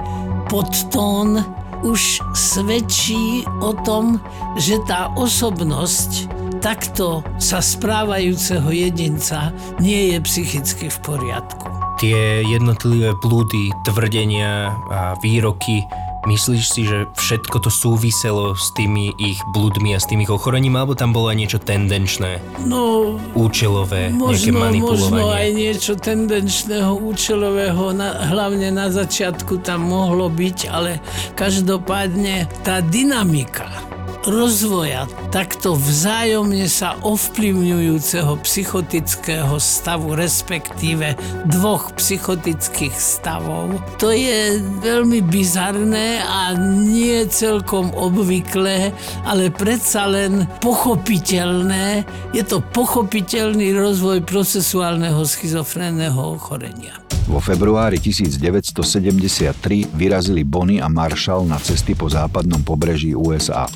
podtón, 0.50 1.61
už 1.82 2.22
svedčí 2.32 3.46
o 3.60 3.74
tom, 3.82 4.22
že 4.58 4.78
tá 4.86 5.10
osobnosť 5.18 6.30
takto 6.62 7.26
sa 7.42 7.58
správajúceho 7.58 8.70
jedinca 8.70 9.50
nie 9.82 10.14
je 10.14 10.18
psychicky 10.22 10.86
v 10.86 10.98
poriadku. 11.02 11.66
Tie 11.98 12.42
jednotlivé 12.46 13.14
blúdy, 13.22 13.74
tvrdenia 13.86 14.70
a 14.90 15.14
výroky 15.22 15.82
Myslíš 16.22 16.64
si, 16.70 16.86
že 16.86 17.10
všetko 17.18 17.66
to 17.66 17.70
súviselo 17.70 18.54
s 18.54 18.70
tými 18.78 19.10
ich 19.18 19.42
blúdmi 19.50 19.90
a 19.94 19.98
s 19.98 20.06
tým 20.06 20.22
ich 20.22 20.30
ochorením, 20.30 20.78
alebo 20.78 20.94
tam 20.94 21.10
bolo 21.10 21.34
aj 21.34 21.36
niečo 21.38 21.58
tendenčné? 21.58 22.38
No, 22.62 23.18
účelové, 23.34 24.14
možno, 24.14 24.30
nejaké 24.30 24.50
manipulovanie? 24.54 25.18
Možno 25.18 25.34
aj 25.34 25.48
niečo 25.50 25.92
tendenčného, 25.98 26.92
účelového, 26.94 27.90
na, 27.90 28.30
hlavne 28.30 28.70
na 28.70 28.86
začiatku 28.86 29.66
tam 29.66 29.90
mohlo 29.90 30.30
byť, 30.30 30.58
ale 30.70 31.02
každopádne 31.34 32.46
tá 32.62 32.78
dynamika 32.86 33.91
rozvoja 34.26 35.10
takto 35.34 35.74
vzájomne 35.74 36.68
sa 36.70 36.94
ovplyvňujúceho 37.02 38.38
psychotického 38.44 39.56
stavu, 39.58 40.14
respektíve 40.14 41.18
dvoch 41.48 41.94
psychotických 41.98 42.94
stavov. 42.94 43.80
To 43.98 44.14
je 44.14 44.62
veľmi 44.82 45.24
bizarné 45.26 46.22
a 46.22 46.54
nie 46.58 47.24
celkom 47.26 47.90
obvyklé, 47.96 48.94
ale 49.26 49.50
predsa 49.50 50.06
len 50.06 50.46
pochopiteľné. 50.62 52.06
Je 52.36 52.44
to 52.46 52.62
pochopiteľný 52.62 53.74
rozvoj 53.74 54.22
procesuálneho 54.22 55.24
schizofrénneho 55.26 56.38
ochorenia. 56.38 57.02
Vo 57.30 57.38
februári 57.38 58.02
1973 58.02 59.94
vyrazili 59.94 60.42
Bonnie 60.42 60.82
a 60.82 60.90
Marshall 60.90 61.46
na 61.46 61.54
cesty 61.62 61.94
po 61.94 62.10
západnom 62.10 62.66
pobreží 62.66 63.14
USA. 63.14 63.70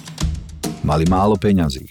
Mali 0.87 1.03
málo 1.11 1.35
peňazí 1.35 1.83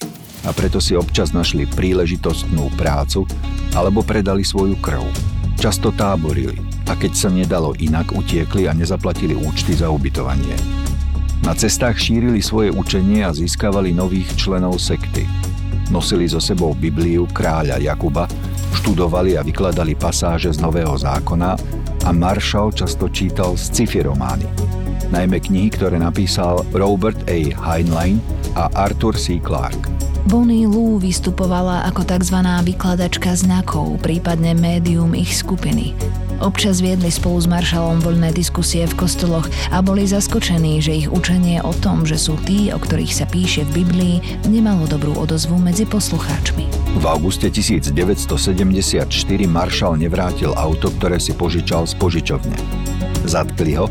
a 0.47 0.55
preto 0.55 0.79
si 0.79 0.95
občas 0.95 1.35
našli 1.35 1.67
príležitostnú 1.67 2.71
prácu 2.79 3.27
alebo 3.75 3.99
predali 3.99 4.47
svoju 4.47 4.79
krv. 4.79 5.03
Často 5.59 5.91
táborili 5.91 6.55
a 6.87 6.95
keď 6.95 7.11
sa 7.11 7.27
nedalo 7.27 7.75
inak, 7.75 8.15
utiekli 8.15 8.71
a 8.71 8.73
nezaplatili 8.73 9.35
účty 9.35 9.75
za 9.75 9.91
ubytovanie. 9.91 10.55
Na 11.43 11.51
cestách 11.51 11.99
šírili 11.99 12.39
svoje 12.39 12.71
učenie 12.71 13.27
a 13.27 13.35
získavali 13.35 13.91
nových 13.91 14.31
členov 14.39 14.79
sekty. 14.79 15.27
Nosili 15.91 16.25
so 16.31 16.39
sebou 16.39 16.71
Bibliu 16.71 17.27
kráľa 17.29 17.83
Jakuba, 17.83 18.31
študovali 18.79 19.35
a 19.35 19.43
vykladali 19.43 19.99
pasáže 19.99 20.55
z 20.55 20.63
Nového 20.63 20.95
zákona 20.95 21.51
a 22.07 22.09
Marshall 22.15 22.71
často 22.71 23.11
čítal 23.11 23.59
sci-fi. 23.59 24.07
Najmä 25.13 25.37
knihy, 25.37 25.69
ktoré 25.69 26.01
napísal 26.01 26.65
Robert 26.73 27.17
A. 27.29 27.53
Heinlein 27.53 28.17
a 28.57 28.71
Arthur 28.73 29.13
C. 29.13 29.37
Clarke. 29.37 29.85
Bonnie 30.25 30.65
Lou 30.65 30.97
vystupovala 30.97 31.85
ako 31.85 32.01
tzv. 32.01 32.41
vykladačka 32.41 33.37
znakov, 33.37 34.01
prípadne 34.01 34.57
médium 34.57 35.13
ich 35.13 35.37
skupiny. 35.37 35.93
Občas 36.41 36.81
viedli 36.81 37.13
spolu 37.13 37.37
s 37.37 37.47
Maršalom 37.47 38.01
voľné 38.01 38.33
diskusie 38.33 38.89
v 38.89 39.05
kostoloch 39.05 39.45
a 39.69 39.85
boli 39.85 40.09
zaskočení, 40.09 40.81
že 40.81 41.05
ich 41.05 41.07
učenie 41.07 41.61
o 41.61 41.69
tom, 41.77 42.09
že 42.09 42.17
sú 42.17 42.41
tí, 42.41 42.73
o 42.73 42.81
ktorých 42.81 43.13
sa 43.13 43.29
píše 43.29 43.69
v 43.69 43.85
Biblii, 43.85 44.15
nemalo 44.49 44.89
dobrú 44.89 45.13
odozvu 45.13 45.61
medzi 45.61 45.85
poslucháčmi. 45.85 46.65
V 46.97 47.05
auguste 47.05 47.47
1974 47.53 49.05
Maršal 49.45 49.93
nevrátil 50.01 50.57
auto, 50.57 50.89
ktoré 50.97 51.21
si 51.21 51.37
požičal 51.37 51.85
z 51.85 51.93
požičovne. 52.01 52.57
Zatkli 53.29 53.77
ho 53.77 53.87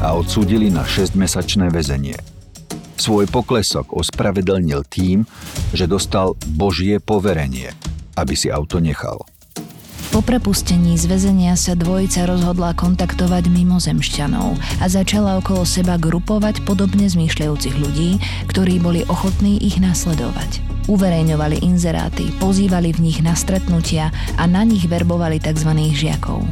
a 0.00 0.16
odsúdili 0.16 0.72
na 0.72 0.82
6-mesačné 0.82 1.68
väzenie. 1.68 2.16
Svoj 3.00 3.28
poklesok 3.32 3.96
ospravedlnil 3.96 4.84
tým, 4.88 5.24
že 5.72 5.88
dostal 5.88 6.36
Božie 6.52 7.00
poverenie, 7.00 7.72
aby 8.16 8.36
si 8.36 8.52
auto 8.52 8.76
nechal. 8.76 9.24
Po 10.10 10.26
prepustení 10.26 10.98
z 10.98 11.06
väzenia 11.06 11.54
sa 11.54 11.78
dvojica 11.78 12.26
rozhodla 12.26 12.74
kontaktovať 12.74 13.46
mimozemšťanov 13.46 14.58
a 14.82 14.86
začala 14.90 15.38
okolo 15.38 15.62
seba 15.62 15.94
grupovať 16.02 16.66
podobne 16.66 17.06
zmýšľajúcich 17.06 17.76
ľudí, 17.78 18.18
ktorí 18.50 18.82
boli 18.82 19.06
ochotní 19.06 19.62
ich 19.62 19.78
nasledovať. 19.78 20.66
Uverejňovali 20.90 21.62
inzeráty, 21.62 22.34
pozývali 22.42 22.90
v 22.90 23.06
nich 23.06 23.18
na 23.22 23.38
stretnutia 23.38 24.10
a 24.34 24.50
na 24.50 24.66
nich 24.66 24.90
verbovali 24.90 25.38
tzv. 25.38 25.70
žiakov. 25.94 26.42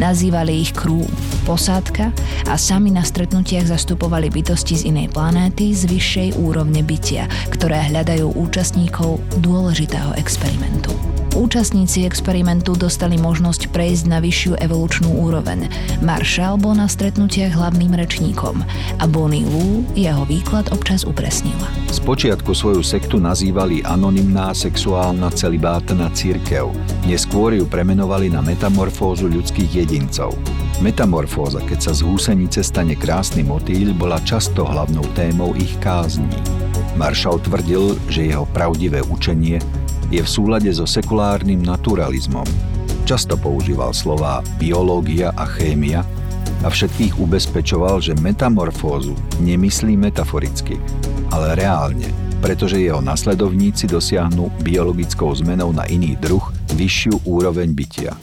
Nazývali 0.00 0.64
ich 0.64 0.72
krú, 0.72 1.04
posádka 1.44 2.08
a 2.48 2.56
sami 2.56 2.88
na 2.88 3.04
stretnutiach 3.04 3.68
zastupovali 3.68 4.32
bytosti 4.32 4.80
z 4.80 4.82
inej 4.88 5.12
planéty 5.12 5.76
z 5.76 5.84
vyššej 5.92 6.28
úrovne 6.40 6.80
bytia, 6.80 7.28
ktoré 7.52 7.84
hľadajú 7.92 8.32
účastníkov 8.32 9.20
dôležitého 9.44 10.16
experimentu. 10.16 10.96
Účastníci 11.30 12.02
experimentu 12.08 12.74
dostali 12.74 13.14
možnosť 13.14 13.70
prejsť 13.70 14.04
na 14.10 14.18
vyššiu 14.18 14.58
evolučnú 14.58 15.14
úroveň. 15.14 15.70
Marshall 16.02 16.58
bol 16.58 16.74
na 16.74 16.90
stretnutiach 16.90 17.54
hlavným 17.54 17.94
rečníkom 17.94 18.66
a 18.98 19.04
Bonnie 19.06 19.46
Lou 19.46 19.86
jeho 19.94 20.26
výklad 20.26 20.74
občas 20.74 21.06
upresnila. 21.06 21.70
Spočiatku 21.92 22.50
svoju 22.50 22.82
sektu 22.82 23.22
nazývali 23.22 23.86
anonymná 23.86 24.50
sexuálna 24.50 25.30
celibátna 25.30 26.10
církev. 26.10 26.74
Neskôr 27.06 27.54
ju 27.54 27.62
premenovali 27.62 28.26
na 28.26 28.42
metamorfózu 28.42 29.30
ľudských 29.30 29.86
jedincov. 29.90 30.38
Metamorfóza, 30.78 31.58
keď 31.66 31.90
sa 31.90 31.92
z 31.98 32.06
húsenice 32.06 32.62
stane 32.62 32.94
krásny 32.94 33.42
motýľ, 33.42 33.90
bola 33.98 34.22
často 34.22 34.62
hlavnou 34.62 35.02
témou 35.18 35.50
ich 35.58 35.74
kázní. 35.82 36.30
Marshall 36.94 37.42
tvrdil, 37.42 37.98
že 38.06 38.30
jeho 38.30 38.46
pravdivé 38.54 39.02
učenie 39.10 39.58
je 40.14 40.22
v 40.22 40.30
súlade 40.30 40.70
so 40.70 40.86
sekulárnym 40.86 41.58
naturalizmom. 41.66 42.46
Často 43.02 43.34
používal 43.34 43.90
slová 43.90 44.46
biológia 44.62 45.34
a 45.34 45.42
chémia 45.58 46.06
a 46.62 46.70
všetkých 46.70 47.18
ubezpečoval, 47.18 47.98
že 47.98 48.14
metamorfózu 48.22 49.18
nemyslí 49.42 49.98
metaforicky, 49.98 50.78
ale 51.34 51.58
reálne, 51.58 52.06
pretože 52.38 52.78
jeho 52.78 53.02
nasledovníci 53.02 53.90
dosiahnu 53.90 54.54
biologickou 54.62 55.34
zmenou 55.34 55.74
na 55.74 55.82
iný 55.90 56.14
druh 56.14 56.46
vyššiu 56.78 57.26
úroveň 57.26 57.74
bytia. 57.74 58.14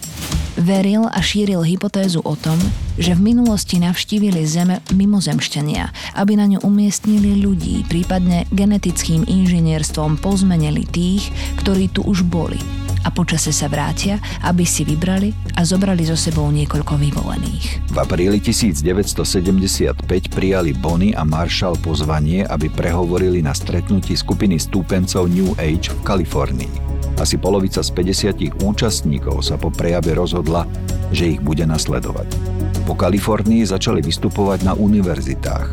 Veril 0.57 1.05
a 1.05 1.21
šíril 1.21 1.61
hypotézu 1.61 2.25
o 2.25 2.33
tom, 2.33 2.57
že 2.97 3.13
v 3.13 3.29
minulosti 3.33 3.77
navštívili 3.77 4.41
Zem 4.49 4.81
mimozemšťania, 4.89 6.17
aby 6.17 6.33
na 6.33 6.49
ňu 6.49 6.65
umiestnili 6.65 7.37
ľudí, 7.45 7.85
prípadne 7.85 8.49
genetickým 8.49 9.21
inžinierstvom 9.29 10.17
pozmenili 10.17 10.89
tých, 10.89 11.29
ktorí 11.61 11.93
tu 11.93 12.01
už 12.01 12.25
boli 12.25 12.57
a 13.05 13.09
počase 13.13 13.55
sa 13.55 13.71
vrátia, 13.71 14.19
aby 14.43 14.67
si 14.67 14.83
vybrali 14.83 15.31
a 15.55 15.63
zobrali 15.63 16.03
so 16.03 16.19
sebou 16.19 16.51
niekoľko 16.51 16.99
vyvolených. 16.99 17.93
V 17.93 17.97
apríli 18.03 18.43
1975 18.43 20.03
prijali 20.33 20.75
Bonnie 20.75 21.15
a 21.15 21.23
Marshall 21.23 21.79
pozvanie, 21.79 22.43
aby 22.43 22.67
prehovorili 22.67 23.39
na 23.39 23.55
stretnutí 23.55 24.17
skupiny 24.17 24.59
stúpencov 24.59 25.31
New 25.31 25.55
Age 25.55 25.95
v 25.95 25.99
Kalifornii. 26.03 26.96
Asi 27.17 27.41
polovica 27.41 27.81
z 27.81 27.89
50 27.89 28.61
účastníkov 28.61 29.41
sa 29.41 29.57
po 29.57 29.73
prejave 29.73 30.13
rozhodla, 30.13 30.69
že 31.09 31.33
ich 31.33 31.41
bude 31.41 31.65
nasledovať. 31.65 32.29
Po 32.85 32.93
Kalifornii 32.93 33.65
začali 33.65 34.05
vystupovať 34.05 34.61
na 34.61 34.77
univerzitách. 34.77 35.67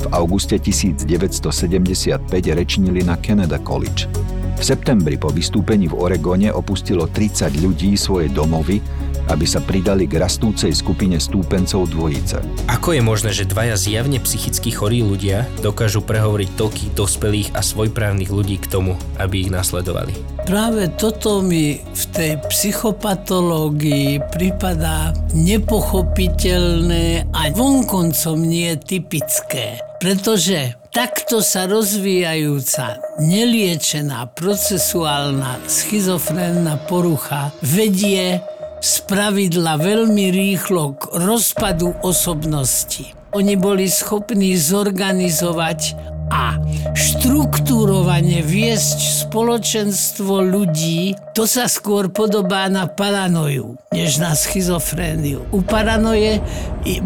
V 0.00 0.06
auguste 0.12 0.60
1975 0.60 2.20
rečnili 2.52 3.00
na 3.00 3.16
Canada 3.16 3.56
College. 3.56 4.12
V 4.60 4.62
septembri 4.62 5.16
po 5.16 5.32
vystúpení 5.32 5.88
v 5.88 5.96
Oregone 5.96 6.52
opustilo 6.52 7.08
30 7.08 7.64
ľudí 7.64 7.96
svoje 7.96 8.28
domovy, 8.28 8.84
aby 9.30 9.46
sa 9.46 9.62
pridali 9.62 10.10
k 10.10 10.18
rastúcej 10.18 10.74
skupine 10.74 11.22
stúpencov 11.22 11.86
dvojice. 11.94 12.42
Ako 12.66 12.98
je 12.98 13.02
možné, 13.02 13.30
že 13.30 13.46
dvaja 13.46 13.78
zjavne 13.78 14.18
psychicky 14.18 14.74
chorí 14.74 15.06
ľudia 15.06 15.46
dokážu 15.62 16.02
prehovoriť 16.02 16.50
toľkých 16.58 16.90
dospelých 16.98 17.48
a 17.54 17.62
svojprávnych 17.62 18.34
ľudí 18.34 18.58
k 18.58 18.66
tomu, 18.66 18.98
aby 19.22 19.46
ich 19.46 19.50
nasledovali? 19.54 20.12
Práve 20.44 20.90
toto 20.98 21.40
mi 21.40 21.78
v 21.78 22.04
tej 22.10 22.42
psychopatológii 22.50 24.34
pripadá 24.34 25.14
nepochopiteľné 25.30 27.30
a 27.30 27.40
vonkoncom 27.54 28.36
nie 28.40 28.74
typické. 28.82 29.78
Pretože 30.00 30.80
takto 30.96 31.44
sa 31.44 31.68
rozvíjajúca, 31.68 33.20
neliečená, 33.20 34.32
procesuálna, 34.32 35.60
schizofrénna 35.68 36.80
porucha 36.88 37.52
vedie 37.60 38.40
z 38.80 39.04
pravidla 39.04 39.76
veľmi 39.76 40.32
rýchlo 40.32 40.96
k 40.96 41.02
rozpadu 41.20 41.92
osobnosti. 42.00 43.12
Oni 43.36 43.54
boli 43.54 43.86
schopní 43.86 44.56
zorganizovať 44.56 45.94
a 46.30 46.56
štruktúrovane 46.94 48.40
viesť 48.40 49.26
spoločenstvo 49.26 50.40
ľudí, 50.42 51.14
to 51.36 51.44
sa 51.44 51.66
skôr 51.66 52.08
podobá 52.08 52.70
na 52.70 52.86
paranoju, 52.88 53.76
než 53.92 54.22
na 54.22 54.32
schizofréniu. 54.32 55.44
U 55.50 55.60
paranoje 55.60 56.38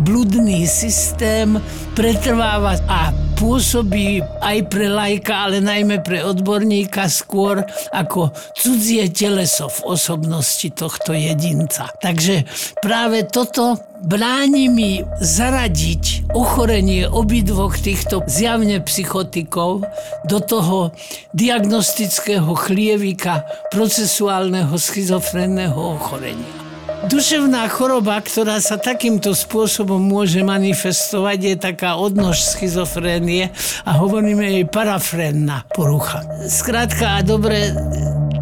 bludný 0.04 0.68
systém 0.68 1.56
pretrváva 1.96 2.78
a 2.86 3.10
pôsobí 3.36 4.22
aj 4.42 4.58
pre 4.72 4.86
lajka, 4.90 5.34
ale 5.50 5.58
najmä 5.60 6.00
pre 6.00 6.24
odborníka 6.24 7.06
skôr 7.10 7.62
ako 7.92 8.32
cudzie 8.56 9.10
teleso 9.10 9.68
v 9.68 9.94
osobnosti 9.94 10.70
tohto 10.72 11.12
jedinca. 11.12 11.90
Takže 12.00 12.48
práve 12.80 13.26
toto 13.28 13.78
bráni 14.02 14.72
mi 14.72 14.90
zaradiť 15.20 16.32
ochorenie 16.32 17.06
obidvoch 17.06 17.76
týchto 17.76 18.24
zjavne 18.26 18.80
psychotikov 18.82 19.86
do 20.26 20.38
toho 20.42 20.90
diagnostického 21.36 22.50
chlievika 22.56 23.46
procesuálneho 23.70 24.74
schizofrenného 24.74 25.78
ochorenia. 26.00 26.63
Duševná 27.04 27.68
choroba, 27.68 28.16
ktorá 28.16 28.58
sa 28.64 28.80
takýmto 28.80 29.36
spôsobom 29.36 30.00
môže 30.00 30.40
manifestovať, 30.40 31.38
je 31.38 31.54
taká 31.60 32.00
odnož 32.00 32.40
schizofrénie 32.40 33.52
a 33.84 33.90
hovoríme 34.00 34.40
jej 34.40 34.64
parafrénna 34.64 35.68
porucha. 35.76 36.24
Skrátka 36.48 37.18
a 37.18 37.20
dobre, 37.20 37.76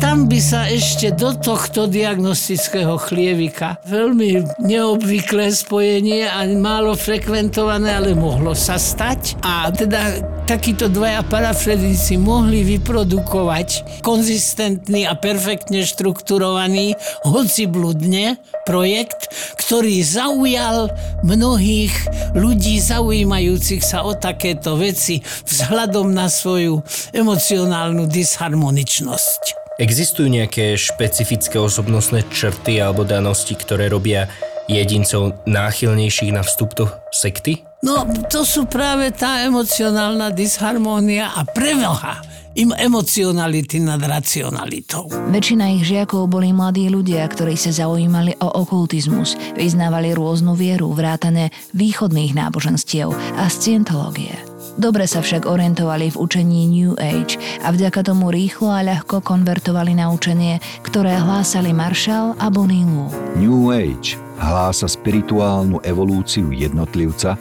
tam 0.02 0.26
by 0.26 0.40
sa 0.42 0.66
ešte 0.66 1.14
do 1.14 1.30
tohto 1.30 1.86
diagnostického 1.86 2.98
chlievika 2.98 3.78
veľmi 3.86 4.58
neobvyklé 4.58 5.54
spojenie 5.54 6.26
a 6.26 6.42
málo 6.58 6.98
frekventované, 6.98 8.02
ale 8.02 8.18
mohlo 8.18 8.50
sa 8.50 8.82
stať. 8.82 9.38
A 9.46 9.70
teda 9.70 10.18
takíto 10.42 10.90
dvaja 10.90 11.22
parafredici 11.22 12.18
mohli 12.18 12.66
vyprodukovať 12.66 14.02
konzistentný 14.02 15.06
a 15.06 15.14
perfektne 15.14 15.86
štrukturovaný, 15.86 16.98
hoci 17.22 17.70
bludne, 17.70 18.42
projekt, 18.66 19.30
ktorý 19.54 20.02
zaujal 20.02 20.90
mnohých 21.22 21.94
ľudí 22.34 22.82
zaujímajúcich 22.82 23.86
sa 23.86 24.02
o 24.02 24.18
takéto 24.18 24.74
veci 24.74 25.22
vzhľadom 25.46 26.10
na 26.10 26.26
svoju 26.26 26.82
emocionálnu 27.14 28.10
disharmoničnosť. 28.10 29.61
Existujú 29.80 30.28
nejaké 30.28 30.76
špecifické 30.76 31.56
osobnostné 31.56 32.28
črty 32.28 32.76
alebo 32.76 33.08
danosti, 33.08 33.56
ktoré 33.56 33.88
robia 33.88 34.28
jedincov 34.68 35.40
náchylnejších 35.48 36.32
na 36.36 36.44
vstup 36.44 36.76
do 36.76 36.84
sekty? 37.08 37.64
No, 37.82 38.06
to 38.30 38.46
sú 38.46 38.68
práve 38.68 39.10
tá 39.10 39.42
emocionálna 39.42 40.30
disharmónia 40.30 41.34
a 41.34 41.42
prevaha 41.48 42.22
im 42.52 42.70
emocionality 42.76 43.80
nad 43.80 43.98
racionalitou. 44.04 45.08
Väčšina 45.32 45.72
ich 45.80 45.88
žiakov 45.88 46.28
boli 46.28 46.52
mladí 46.52 46.92
ľudia, 46.92 47.24
ktorí 47.24 47.56
sa 47.56 47.72
zaujímali 47.72 48.36
o 48.44 48.48
okultizmus, 48.60 49.40
vyznávali 49.56 50.12
rôznu 50.12 50.52
vieru, 50.52 50.92
vrátane 50.92 51.48
východných 51.72 52.36
náboženstiev 52.36 53.08
a 53.40 53.48
scientológie. 53.48 54.51
Dobre 54.72 55.04
sa 55.04 55.20
však 55.20 55.44
orientovali 55.44 56.08
v 56.12 56.16
učení 56.16 56.64
New 56.64 56.96
Age 56.96 57.36
a 57.60 57.68
vďaka 57.70 58.08
tomu 58.08 58.32
rýchlo 58.32 58.72
a 58.72 58.80
ľahko 58.80 59.20
konvertovali 59.20 59.92
na 59.92 60.08
učenie, 60.08 60.64
ktoré 60.80 61.20
hlásali 61.20 61.76
Marshall 61.76 62.32
a 62.40 62.48
Bonnie 62.48 62.88
Lu. 62.88 63.12
New 63.36 63.68
Age 63.68 64.16
hlása 64.40 64.88
spirituálnu 64.88 65.84
evolúciu 65.84 66.50
jednotlivca, 66.50 67.36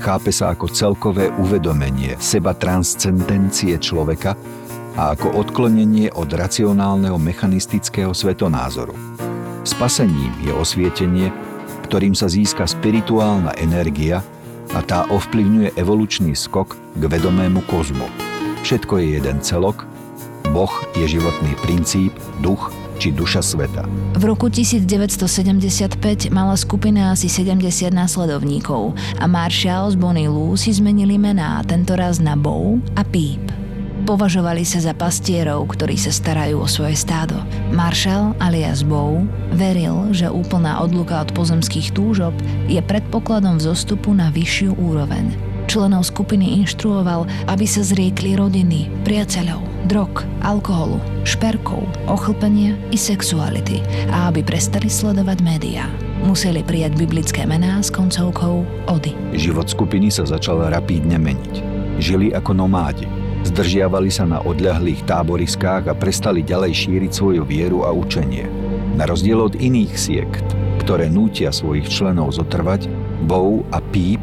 chápe 0.00 0.32
sa 0.32 0.56
ako 0.56 0.66
celkové 0.72 1.28
uvedomenie 1.36 2.16
seba 2.18 2.56
transcendencie 2.56 3.76
človeka 3.76 4.34
a 4.96 5.14
ako 5.14 5.36
odklonenie 5.36 6.10
od 6.16 6.32
racionálneho 6.32 7.20
mechanistického 7.20 8.10
svetonázoru. 8.16 8.96
Spasením 9.62 10.32
je 10.42 10.52
osvietenie, 10.56 11.28
ktorým 11.86 12.16
sa 12.16 12.26
získa 12.26 12.64
spirituálna 12.64 13.54
energia, 13.60 14.24
a 14.74 14.80
tá 14.86 15.06
ovplyvňuje 15.10 15.74
evolučný 15.74 16.34
skok 16.38 16.78
k 16.98 17.02
vedomému 17.02 17.66
kozmu. 17.66 18.06
Všetko 18.62 19.00
je 19.02 19.06
jeden 19.18 19.38
celok, 19.42 19.88
Boh 20.50 20.70
je 20.98 21.06
životný 21.06 21.54
princíp, 21.62 22.10
duch 22.42 22.74
či 23.00 23.14
duša 23.16 23.40
sveta. 23.40 23.88
V 24.20 24.22
roku 24.28 24.52
1975 24.52 26.28
mala 26.28 26.52
skupina 26.58 27.16
asi 27.16 27.32
70 27.32 27.88
následovníkov 27.96 28.92
a 29.16 29.24
Marshall 29.24 29.94
z 29.94 29.96
Bonnie 29.96 30.28
Lou 30.28 30.52
si 30.60 30.76
zmenili 30.76 31.16
mená, 31.16 31.64
tentoraz 31.64 32.20
na 32.20 32.36
Bow 32.36 32.76
a 32.98 33.02
Peep. 33.06 33.59
Považovali 34.10 34.66
sa 34.66 34.82
za 34.82 34.90
pastierov, 34.90 35.70
ktorí 35.70 35.94
sa 35.94 36.10
starajú 36.10 36.58
o 36.58 36.66
svoje 36.66 36.98
stádo. 36.98 37.38
Marshall 37.70 38.34
alias 38.42 38.82
Bow 38.82 39.22
veril, 39.54 40.10
že 40.10 40.26
úplná 40.26 40.82
odluka 40.82 41.22
od 41.22 41.30
pozemských 41.30 41.94
túžob 41.94 42.34
je 42.66 42.82
predpokladom 42.82 43.62
vzostupu 43.62 44.10
na 44.10 44.34
vyššiu 44.34 44.74
úroveň. 44.82 45.30
Členov 45.70 46.10
skupiny 46.10 46.58
inštruoval, 46.58 47.30
aby 47.46 47.62
sa 47.70 47.86
zriekli 47.86 48.34
rodiny, 48.34 48.90
priateľov, 49.06 49.62
drog, 49.86 50.26
alkoholu, 50.42 50.98
šperkov, 51.22 51.86
ochlpenia 52.10 52.74
i 52.90 52.98
sexuality 52.98 53.78
a 54.10 54.26
aby 54.26 54.42
prestali 54.42 54.90
sledovať 54.90 55.38
médiá. 55.38 55.86
Museli 56.26 56.66
prijať 56.66 56.98
biblické 56.98 57.46
mená 57.46 57.78
s 57.78 57.94
koncovkou 57.94 58.66
Ody. 58.90 59.14
Život 59.38 59.70
skupiny 59.70 60.10
sa 60.10 60.26
začal 60.26 60.66
rapídne 60.66 61.14
meniť. 61.14 61.54
Žili 62.02 62.34
ako 62.34 62.58
nomádi, 62.58 63.06
Zdržiavali 63.40 64.12
sa 64.12 64.28
na 64.28 64.44
odľahlých 64.44 65.08
táboriskách 65.08 65.88
a 65.88 65.94
prestali 65.96 66.44
ďalej 66.44 66.76
šíriť 66.86 67.12
svoju 67.12 67.42
vieru 67.48 67.88
a 67.88 67.90
učenie. 67.90 68.46
Na 69.00 69.08
rozdiel 69.08 69.40
od 69.40 69.56
iných 69.56 69.92
siekt, 69.96 70.44
ktoré 70.84 71.08
nútia 71.08 71.48
svojich 71.48 71.88
členov 71.88 72.36
zotrvať, 72.36 72.88
Bow 73.24 73.64
a 73.72 73.80
Píp 73.80 74.20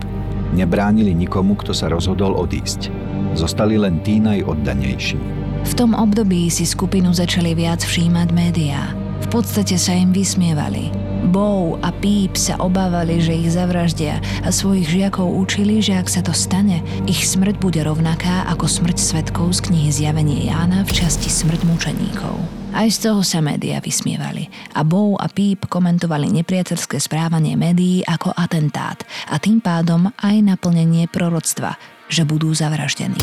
nebránili 0.54 1.14
nikomu, 1.14 1.58
kto 1.58 1.74
sa 1.74 1.90
rozhodol 1.90 2.38
odísť. 2.38 2.94
Zostali 3.34 3.78
len 3.78 4.02
tí 4.06 4.22
najoddanejší. 4.22 5.20
V 5.68 5.74
tom 5.74 5.98
období 5.98 6.48
si 6.48 6.64
skupinu 6.64 7.12
začali 7.12 7.58
viac 7.58 7.82
všímať 7.84 8.30
médiá. 8.34 8.94
V 9.26 9.28
podstate 9.34 9.76
sa 9.76 9.98
im 9.98 10.14
vysmievali. 10.14 11.07
Bow 11.28 11.76
a 11.84 11.92
Píp 11.92 12.40
sa 12.40 12.56
obávali, 12.64 13.20
že 13.20 13.36
ich 13.36 13.52
zavraždia 13.52 14.24
a 14.48 14.50
svojich 14.50 14.88
žiakov 14.88 15.28
učili, 15.28 15.84
že 15.84 16.00
ak 16.00 16.08
sa 16.08 16.24
to 16.24 16.32
stane, 16.32 16.80
ich 17.04 17.28
smrť 17.28 17.60
bude 17.60 17.84
rovnaká 17.84 18.48
ako 18.48 18.64
smrť 18.64 18.96
svetkov 18.96 19.60
z 19.60 19.68
knihy 19.68 19.92
Zjavenie 19.92 20.48
Jána 20.48 20.88
v 20.88 20.92
časti 20.96 21.28
Smrť 21.28 21.68
mučeníkov. 21.68 22.40
Aj 22.72 22.88
z 22.88 23.12
toho 23.12 23.28
sa 23.28 23.44
médiá 23.44 23.84
vysmievali 23.84 24.48
a 24.72 24.88
Bow 24.88 25.20
a 25.20 25.28
Píp 25.28 25.68
komentovali 25.68 26.32
nepriateľské 26.32 26.96
správanie 26.96 27.60
médií 27.60 28.08
ako 28.08 28.32
atentát 28.32 29.04
a 29.28 29.36
tým 29.36 29.60
pádom 29.60 30.08
aj 30.24 30.36
naplnenie 30.40 31.12
proroctva, 31.12 31.76
že 32.08 32.24
budú 32.24 32.56
zavraždení. 32.56 33.20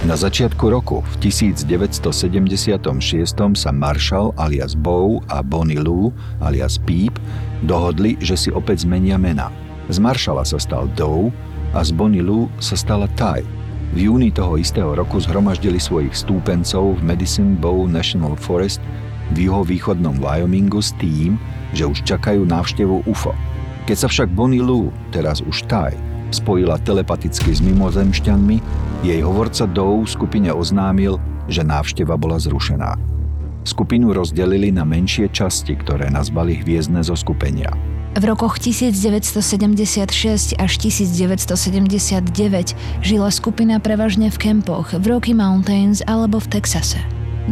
Na 0.00 0.16
začiatku 0.16 0.72
roku 0.72 1.04
v 1.04 1.28
1976 1.28 2.08
sa 3.36 3.68
Marshall 3.68 4.32
alias 4.40 4.72
Bow 4.72 5.20
a 5.28 5.44
Bonnie 5.44 5.76
Lou 5.76 6.08
alias 6.40 6.80
Peep 6.80 7.20
dohodli, 7.68 8.16
že 8.16 8.32
si 8.32 8.48
opäť 8.48 8.88
zmenia 8.88 9.20
mena. 9.20 9.52
Z 9.92 10.00
Marshalla 10.00 10.40
sa 10.48 10.56
stal 10.56 10.88
Doe 10.96 11.28
a 11.76 11.84
z 11.84 11.92
Bonnie 11.92 12.24
Lou 12.24 12.48
sa 12.64 12.80
stala 12.80 13.12
Ty. 13.12 13.44
V 13.92 14.08
júni 14.08 14.32
toho 14.32 14.56
istého 14.56 14.96
roku 14.96 15.20
zhromaždili 15.20 15.76
svojich 15.76 16.16
stúpencov 16.16 16.96
v 16.96 17.04
Medicine 17.04 17.60
Bow 17.60 17.84
National 17.84 18.40
Forest 18.40 18.80
v 19.36 19.52
juhovýchodnom 19.52 20.16
Wyomingu 20.16 20.80
s 20.80 20.96
tým, 20.96 21.36
že 21.76 21.84
už 21.84 22.08
čakajú 22.08 22.48
návštevu 22.48 23.04
UFO. 23.04 23.36
Keď 23.84 23.96
sa 24.00 24.08
však 24.08 24.32
Bonnie 24.32 24.64
Lou, 24.64 24.88
teraz 25.12 25.44
už 25.44 25.68
Ty, 25.68 25.92
spojila 26.30 26.80
telepaticky 26.82 27.52
s 27.52 27.60
mimozemšťanmi, 27.60 28.56
jej 29.06 29.20
hovorca 29.22 29.66
Dow 29.70 30.02
skupine 30.06 30.50
oznámil, 30.50 31.18
že 31.50 31.66
návšteva 31.66 32.16
bola 32.16 32.38
zrušená. 32.38 32.96
Skupinu 33.66 34.16
rozdelili 34.16 34.72
na 34.72 34.88
menšie 34.88 35.28
časti, 35.28 35.76
ktoré 35.76 36.08
nazvali 36.08 36.64
hviezdne 36.64 37.04
zo 37.04 37.12
skupenia. 37.12 37.68
V 38.10 38.26
rokoch 38.26 38.58
1976 38.58 40.58
až 40.58 40.72
1979 40.82 42.74
žila 43.06 43.30
skupina 43.30 43.78
prevažne 43.78 44.34
v 44.34 44.50
kempoch 44.50 44.98
v 44.98 45.04
Rocky 45.06 45.30
Mountains 45.30 46.02
alebo 46.02 46.42
v 46.42 46.58
Texase. 46.58 46.98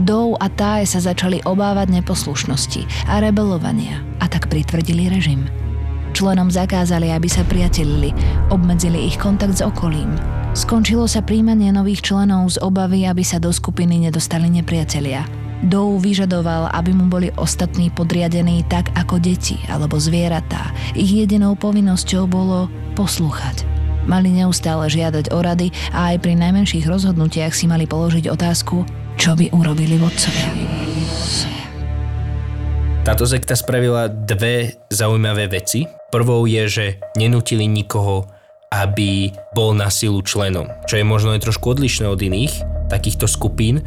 Dow 0.02 0.34
a 0.42 0.50
Ty 0.50 0.82
sa 0.82 0.98
začali 0.98 1.46
obávať 1.46 2.02
neposlušnosti 2.02 3.06
a 3.06 3.22
rebelovania 3.22 4.02
a 4.18 4.26
tak 4.26 4.50
pritvrdili 4.50 5.06
režim. 5.06 5.46
Členom 6.18 6.50
zakázali, 6.50 7.14
aby 7.14 7.30
sa 7.30 7.46
priatelili, 7.46 8.10
obmedzili 8.50 9.06
ich 9.06 9.22
kontakt 9.22 9.54
s 9.54 9.62
okolím. 9.62 10.18
Skončilo 10.50 11.06
sa 11.06 11.22
príjmanie 11.22 11.70
nových 11.70 12.02
členov 12.02 12.50
z 12.50 12.58
obavy, 12.58 13.06
aby 13.06 13.22
sa 13.22 13.38
do 13.38 13.54
skupiny 13.54 14.02
nedostali 14.02 14.50
nepriatelia– 14.50 15.22
Dow 15.58 15.98
vyžadoval, 15.98 16.70
aby 16.70 16.94
mu 16.94 17.10
boli 17.10 17.34
ostatní 17.34 17.90
podriadení 17.90 18.62
tak 18.70 18.94
ako 18.94 19.18
deti 19.18 19.58
alebo 19.66 19.98
zvieratá. 19.98 20.70
Ich 20.94 21.10
jedinou 21.10 21.58
povinnosťou 21.58 22.30
bolo 22.30 22.70
poslúchať. 22.94 23.66
Mali 24.06 24.30
neustále 24.30 24.86
žiadať 24.86 25.34
o 25.34 25.42
rady 25.42 25.74
a 25.90 26.14
aj 26.14 26.22
pri 26.22 26.38
najmenších 26.38 26.86
rozhodnutiach 26.86 27.50
si 27.50 27.66
mali 27.66 27.90
položiť 27.90 28.30
otázku, 28.30 28.86
čo 29.18 29.34
by 29.34 29.50
urobili 29.50 29.98
vodcovia. 29.98 30.46
Táto 33.02 33.26
sekta 33.26 33.58
spravila 33.58 34.06
dve 34.06 34.78
zaujímavé 34.94 35.50
veci. 35.50 35.97
Prvou 36.08 36.48
je, 36.48 36.64
že 36.72 36.86
nenutili 37.20 37.68
nikoho, 37.68 38.24
aby 38.72 39.28
bol 39.52 39.76
na 39.76 39.92
silu 39.92 40.24
členom, 40.24 40.72
čo 40.88 40.96
je 40.96 41.04
možno 41.04 41.36
aj 41.36 41.44
trošku 41.44 41.76
odlišné 41.76 42.08
od 42.08 42.16
iných 42.16 42.64
takýchto 42.88 43.28
skupín, 43.28 43.84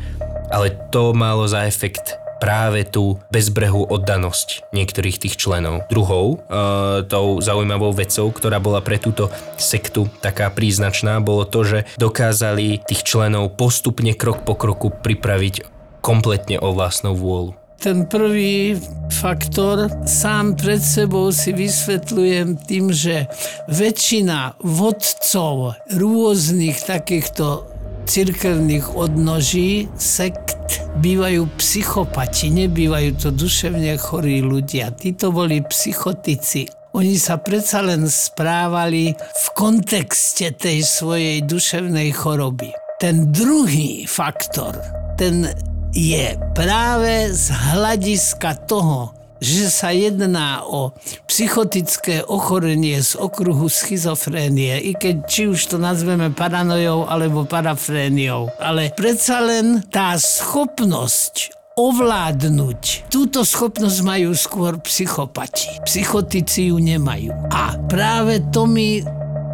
ale 0.53 0.69
to 0.93 1.17
malo 1.17 1.49
za 1.49 1.65
efekt 1.65 2.21
práve 2.37 2.85
tú 2.85 3.17
bezbrehú 3.33 3.89
oddanosť 3.89 4.69
niektorých 4.69 5.17
tých 5.17 5.37
členov. 5.37 5.89
Druhou, 5.89 6.37
e, 6.37 7.05
tou 7.09 7.41
zaujímavou 7.41 7.93
vecou, 7.93 8.29
ktorá 8.29 8.61
bola 8.61 8.85
pre 8.85 9.01
túto 9.01 9.33
sektu 9.57 10.05
taká 10.21 10.53
príznačná, 10.53 11.21
bolo 11.25 11.45
to, 11.45 11.65
že 11.65 11.79
dokázali 11.97 12.85
tých 12.85 13.01
členov 13.01 13.57
postupne 13.57 14.13
krok 14.13 14.45
po 14.45 14.53
kroku 14.53 14.93
pripraviť 14.93 15.65
kompletne 16.05 16.61
o 16.61 16.69
vlastnú 16.73 17.17
vôľu. 17.17 17.60
Ten 17.81 18.05
prvý 18.05 18.77
faktor 19.09 19.89
sám 20.05 20.53
pred 20.53 20.77
sebou 20.77 21.33
si 21.33 21.49
vysvetľujem 21.49 22.61
tým, 22.69 22.93
že 22.93 23.25
väčšina 23.73 24.61
vodcov 24.61 25.73
rôznych 25.89 26.77
takýchto 26.77 27.65
cirkevných 28.05 28.85
odnoží, 28.93 29.89
sekt, 29.97 30.85
bývajú 31.01 31.49
psychopati, 31.57 32.53
nebývajú 32.53 33.17
to 33.17 33.33
duševne 33.33 33.97
chorí 33.97 34.45
ľudia. 34.45 34.93
Títo 34.93 35.33
boli 35.33 35.65
psychotici. 35.65 36.69
Oni 36.93 37.17
sa 37.17 37.41
predsa 37.41 37.81
len 37.81 38.05
správali 38.05 39.17
v 39.17 39.45
kontexte 39.57 40.53
tej 40.53 40.85
svojej 40.85 41.41
duševnej 41.49 42.13
choroby. 42.13 42.69
Ten 43.01 43.33
druhý 43.33 44.05
faktor, 44.05 44.77
ten 45.17 45.49
je 45.91 46.39
práve 46.55 47.35
z 47.35 47.51
hľadiska 47.51 48.63
toho, 48.67 49.11
že 49.41 49.73
sa 49.73 49.89
jedná 49.89 50.61
o 50.63 50.93
psychotické 51.25 52.21
ochorenie 52.21 53.01
z 53.01 53.17
okruhu 53.17 53.65
schizofrénie, 53.67 54.77
i 54.85 54.93
keď 54.93 55.15
či 55.25 55.49
už 55.49 55.65
to 55.65 55.77
nazveme 55.81 56.29
paranojou 56.29 57.09
alebo 57.09 57.49
parafréniou. 57.49 58.53
Ale 58.61 58.93
predsa 58.93 59.41
len 59.41 59.81
tá 59.89 60.13
schopnosť 60.15 61.57
ovládnuť. 61.73 63.09
Túto 63.09 63.41
schopnosť 63.41 63.99
majú 64.05 64.35
skôr 64.37 64.77
psychopati. 64.85 65.81
Psychotici 65.89 66.69
ju 66.69 66.77
nemajú. 66.77 67.33
A 67.49 67.79
práve 67.89 68.45
to 68.53 68.69
mi 68.69 69.01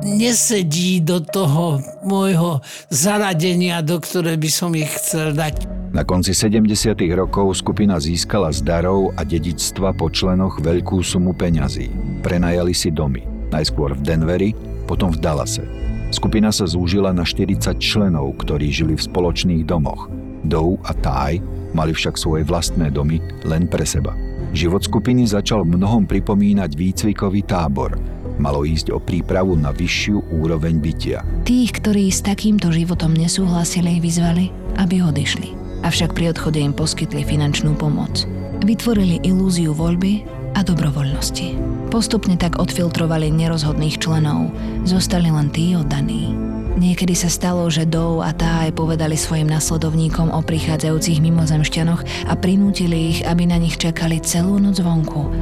nesedí 0.07 1.03
do 1.03 1.19
toho 1.19 1.83
môjho 2.07 2.63
zaradenia, 2.87 3.83
do 3.83 3.99
ktoré 3.99 4.39
by 4.39 4.49
som 4.49 4.71
ich 4.71 4.87
chcel 4.95 5.35
dať. 5.35 5.67
Na 5.91 6.03
konci 6.07 6.31
70. 6.35 6.95
rokov 7.15 7.59
skupina 7.59 7.99
získala 7.99 8.51
z 8.51 8.63
darov 8.63 9.11
a 9.19 9.27
dedičstva 9.27 9.95
po 9.95 10.07
členoch 10.07 10.59
veľkú 10.63 11.03
sumu 11.03 11.35
peňazí. 11.35 11.91
Prenajali 12.23 12.71
si 12.75 12.91
domy, 12.91 13.23
najskôr 13.51 13.95
v 13.95 14.01
Denveri, 14.03 14.51
potom 14.87 15.11
v 15.11 15.19
Dallase. 15.19 15.63
Skupina 16.11 16.55
sa 16.55 16.63
zúžila 16.63 17.11
na 17.11 17.27
40 17.27 17.75
členov, 17.83 18.39
ktorí 18.39 18.71
žili 18.71 18.95
v 18.95 19.03
spoločných 19.03 19.67
domoch. 19.67 20.07
Dow 20.47 20.79
a 20.87 20.95
Ty 20.95 21.43
mali 21.75 21.91
však 21.91 22.15
svoje 22.15 22.47
vlastné 22.47 22.91
domy 22.95 23.19
len 23.43 23.67
pre 23.67 23.83
seba. 23.83 24.15
Život 24.55 24.87
skupiny 24.87 25.27
začal 25.27 25.67
mnohom 25.67 26.07
pripomínať 26.07 26.71
výcvikový 26.71 27.43
tábor. 27.43 27.99
Malo 28.37 28.65
ísť 28.65 28.93
o 28.93 29.01
prípravu 29.01 29.57
na 29.57 29.73
vyššiu 29.73 30.33
úroveň 30.41 30.77
bytia. 30.77 31.25
Tých, 31.43 31.81
ktorí 31.81 32.09
s 32.09 32.21
takýmto 32.21 32.69
životom 32.69 33.13
nesúhlasili, 33.17 33.97
vyzvali, 33.97 34.53
aby 34.77 35.01
odišli 35.01 35.67
avšak 35.87 36.11
pri 36.11 36.35
odchode 36.35 36.59
im 36.59 36.73
poskytli 36.73 37.23
finančnú 37.23 37.77
pomoc. 37.77 38.25
Vytvorili 38.65 39.21
ilúziu 39.21 39.71
voľby 39.71 40.25
a 40.57 40.65
dobrovoľnosti. 40.65 41.55
Postupne 41.93 42.35
tak 42.35 42.57
odfiltrovali 42.57 43.29
nerozhodných 43.29 44.01
členov, 44.01 44.49
zostali 44.83 45.29
len 45.29 45.47
tí 45.53 45.77
oddaní. 45.77 46.33
Niekedy 46.77 47.17
sa 47.17 47.29
stalo, 47.31 47.65
že 47.73 47.89
Dow 47.89 48.21
a 48.21 48.29
tá 48.37 48.69
aj 48.69 48.77
povedali 48.77 49.17
svojim 49.17 49.49
nasledovníkom 49.49 50.29
o 50.29 50.45
prichádzajúcich 50.45 51.25
mimozemšťanoch 51.25 52.29
a 52.29 52.33
prinútili 52.37 53.17
ich, 53.17 53.19
aby 53.25 53.49
na 53.49 53.57
nich 53.57 53.81
čakali 53.81 54.21
celú 54.21 54.61
noc 54.61 54.77
vonku. 54.77 55.33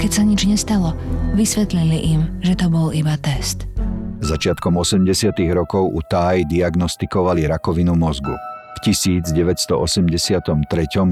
Keď 0.00 0.10
sa 0.10 0.24
nič 0.24 0.48
nestalo, 0.48 0.96
vysvetlili 1.36 2.16
im, 2.16 2.20
že 2.40 2.56
to 2.56 2.72
bol 2.72 2.88
iba 2.88 3.20
test. 3.20 3.68
Začiatkom 4.24 4.80
80. 4.80 5.04
rokov 5.52 5.92
u 5.92 6.00
Taj 6.00 6.48
diagnostikovali 6.48 7.44
rakovinu 7.44 7.92
mozgu– 7.92 8.32
1983 8.80 9.76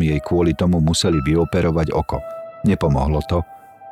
jej 0.01 0.21
kvôli 0.25 0.57
tomu 0.57 0.81
museli 0.81 1.21
vyoperovať 1.21 1.93
oko. 1.93 2.19
Nepomohlo 2.65 3.21
to 3.29 3.45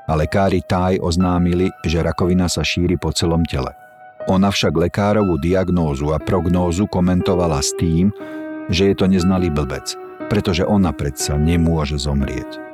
a 0.06 0.12
lekári 0.16 0.64
Taj 0.64 0.96
oznámili, 1.02 1.68
že 1.84 2.00
rakovina 2.00 2.48
sa 2.48 2.64
šíri 2.64 2.96
po 2.96 3.12
celom 3.12 3.44
tele. 3.44 3.74
Ona 4.26 4.50
však 4.50 4.74
lekárovú 4.74 5.38
diagnózu 5.38 6.10
a 6.10 6.18
prognózu 6.18 6.88
komentovala 6.88 7.62
s 7.62 7.74
tým, 7.78 8.10
že 8.72 8.90
je 8.90 8.94
to 8.98 9.06
neznalý 9.06 9.52
blbec, 9.52 9.94
pretože 10.26 10.66
ona 10.66 10.90
predsa 10.90 11.38
nemôže 11.38 11.98
zomrieť. 12.00 12.65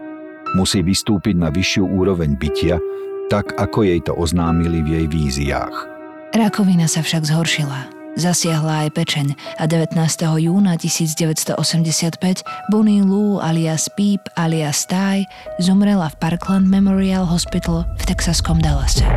Musí 0.52 0.84
vystúpiť 0.84 1.36
na 1.36 1.48
vyššiu 1.48 1.84
úroveň 1.88 2.36
bytia, 2.36 2.76
tak 3.32 3.56
ako 3.56 3.88
jej 3.88 4.00
to 4.04 4.12
oznámili 4.12 4.84
v 4.84 4.88
jej 5.00 5.06
víziách. 5.08 5.76
Rakovina 6.32 6.88
sa 6.88 7.00
však 7.04 7.28
zhoršila 7.28 8.02
Zasiahla 8.12 8.84
aj 8.84 8.90
pečeň 8.92 9.26
a 9.56 9.64
19. 9.64 9.96
júna 10.44 10.76
1985 10.76 11.56
Bonnie 12.68 13.00
Lou 13.00 13.40
alias 13.40 13.88
Peep 13.88 14.20
alias 14.36 14.84
Ty 14.84 15.24
zomrela 15.56 16.12
v 16.12 16.20
Parkland 16.20 16.68
Memorial 16.68 17.24
Hospital 17.24 17.88
v 17.96 18.02
texaskom 18.04 18.60
Dallase. 18.60 19.08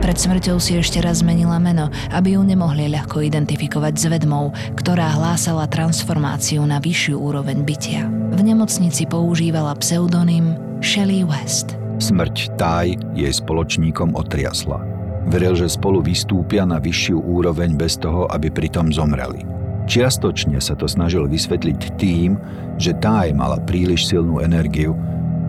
Pred 0.00 0.16
smrťou 0.16 0.56
si 0.56 0.80
ešte 0.80 1.04
raz 1.04 1.20
zmenila 1.20 1.60
meno, 1.60 1.92
aby 2.08 2.34
ju 2.34 2.40
nemohli 2.40 2.88
ľahko 2.88 3.20
identifikovať 3.20 3.94
s 4.00 4.04
vedmou, 4.08 4.48
ktorá 4.72 5.12
hlásala 5.12 5.68
transformáciu 5.68 6.64
na 6.64 6.80
vyššiu 6.80 7.20
úroveň 7.20 7.60
bytia. 7.62 8.08
V 8.32 8.40
nemocnici 8.40 9.04
používala 9.04 9.76
pseudonym 9.76 10.56
Shelley 10.80 11.20
West. 11.28 11.76
Smrť 12.00 12.56
Taj 12.56 12.96
jej 13.12 13.28
spoločníkom 13.28 14.16
otriasla. 14.16 14.80
Veril, 15.28 15.52
že 15.52 15.68
spolu 15.68 16.00
vystúpia 16.00 16.64
na 16.64 16.80
vyššiu 16.80 17.20
úroveň 17.20 17.76
bez 17.76 18.00
toho, 18.00 18.24
aby 18.32 18.48
pritom 18.48 18.88
zomreli. 18.88 19.44
Čiastočne 19.84 20.64
sa 20.64 20.72
to 20.80 20.88
snažil 20.88 21.28
vysvetliť 21.28 21.80
tým, 22.00 22.40
že 22.80 22.96
tá 22.96 23.28
aj 23.28 23.36
mala 23.36 23.60
príliš 23.68 24.08
silnú 24.08 24.40
energiu 24.40 24.96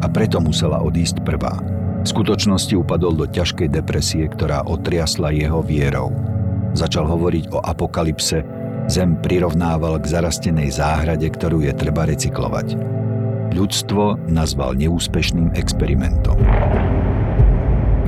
a 0.03 0.11
preto 0.11 0.43
musela 0.43 0.83
odísť 0.83 1.23
prvá. 1.23 1.55
V 2.01 2.07
skutočnosti 2.09 2.73
upadol 2.73 3.13
do 3.13 3.29
ťažkej 3.29 3.69
depresie, 3.69 4.25
ktorá 4.25 4.65
otriasla 4.65 5.29
jeho 5.29 5.61
vierou. 5.61 6.09
Začal 6.73 7.05
hovoriť 7.05 7.53
o 7.53 7.61
apokalypse, 7.61 8.41
zem 8.89 9.21
prirovnával 9.21 10.01
k 10.01 10.09
zarastenej 10.09 10.73
záhrade, 10.73 11.29
ktorú 11.29 11.61
je 11.61 11.73
treba 11.77 12.09
recyklovať. 12.09 12.73
Ľudstvo 13.53 14.31
nazval 14.31 14.79
neúspešným 14.81 15.53
experimentom. 15.53 16.41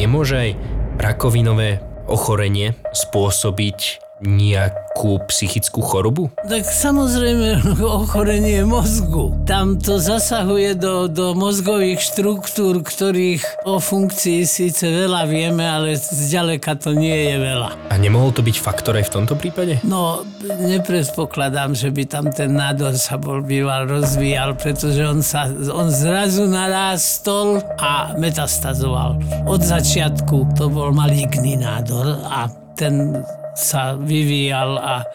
Nemôže 0.02 0.36
aj 0.42 0.52
rakovinové 0.98 1.78
ochorenie 2.10 2.74
spôsobiť 2.98 4.02
nejakú 4.24 5.20
psychickú 5.28 5.84
chorobu? 5.84 6.32
Tak 6.48 6.64
samozrejme 6.64 7.76
ochorenie 8.04 8.64
mozgu. 8.64 9.36
Tam 9.44 9.78
to 9.78 10.00
zasahuje 10.00 10.80
do, 10.80 11.12
do 11.12 11.36
mozgových 11.36 12.00
štruktúr, 12.00 12.82
ktorých 12.82 13.68
o 13.68 13.78
funkcii 13.84 14.48
síce 14.48 14.88
veľa 14.88 15.28
vieme, 15.28 15.68
ale 15.68 16.00
zďaleka 16.00 16.80
to 16.80 16.96
nie 16.96 17.32
je 17.32 17.36
veľa. 17.38 17.70
A 17.92 17.96
nemohol 18.00 18.32
to 18.32 18.42
byť 18.42 18.58
faktor 18.58 18.96
aj 18.96 19.12
v 19.12 19.14
tomto 19.20 19.36
prípade? 19.36 19.84
No, 19.84 20.24
nepredpokladám, 20.44 21.76
že 21.76 21.92
by 21.92 22.04
tam 22.08 22.26
ten 22.32 22.56
nádor 22.56 22.96
sa 22.96 23.20
bol 23.20 23.44
býval 23.44 23.92
rozvíjal, 23.92 24.56
pretože 24.56 25.04
on 25.04 25.20
sa 25.20 25.52
on 25.52 25.92
zrazu 25.92 26.48
narástol 26.48 27.60
a 27.76 28.16
metastazoval. 28.16 29.20
Od 29.44 29.62
začiatku 29.62 30.56
to 30.56 30.72
bol 30.72 30.96
maligný 30.96 31.60
nádor 31.60 32.24
a 32.24 32.63
ten 32.74 33.24
sa 33.54 33.94
vyvíjal 33.98 34.78
a 34.82 35.06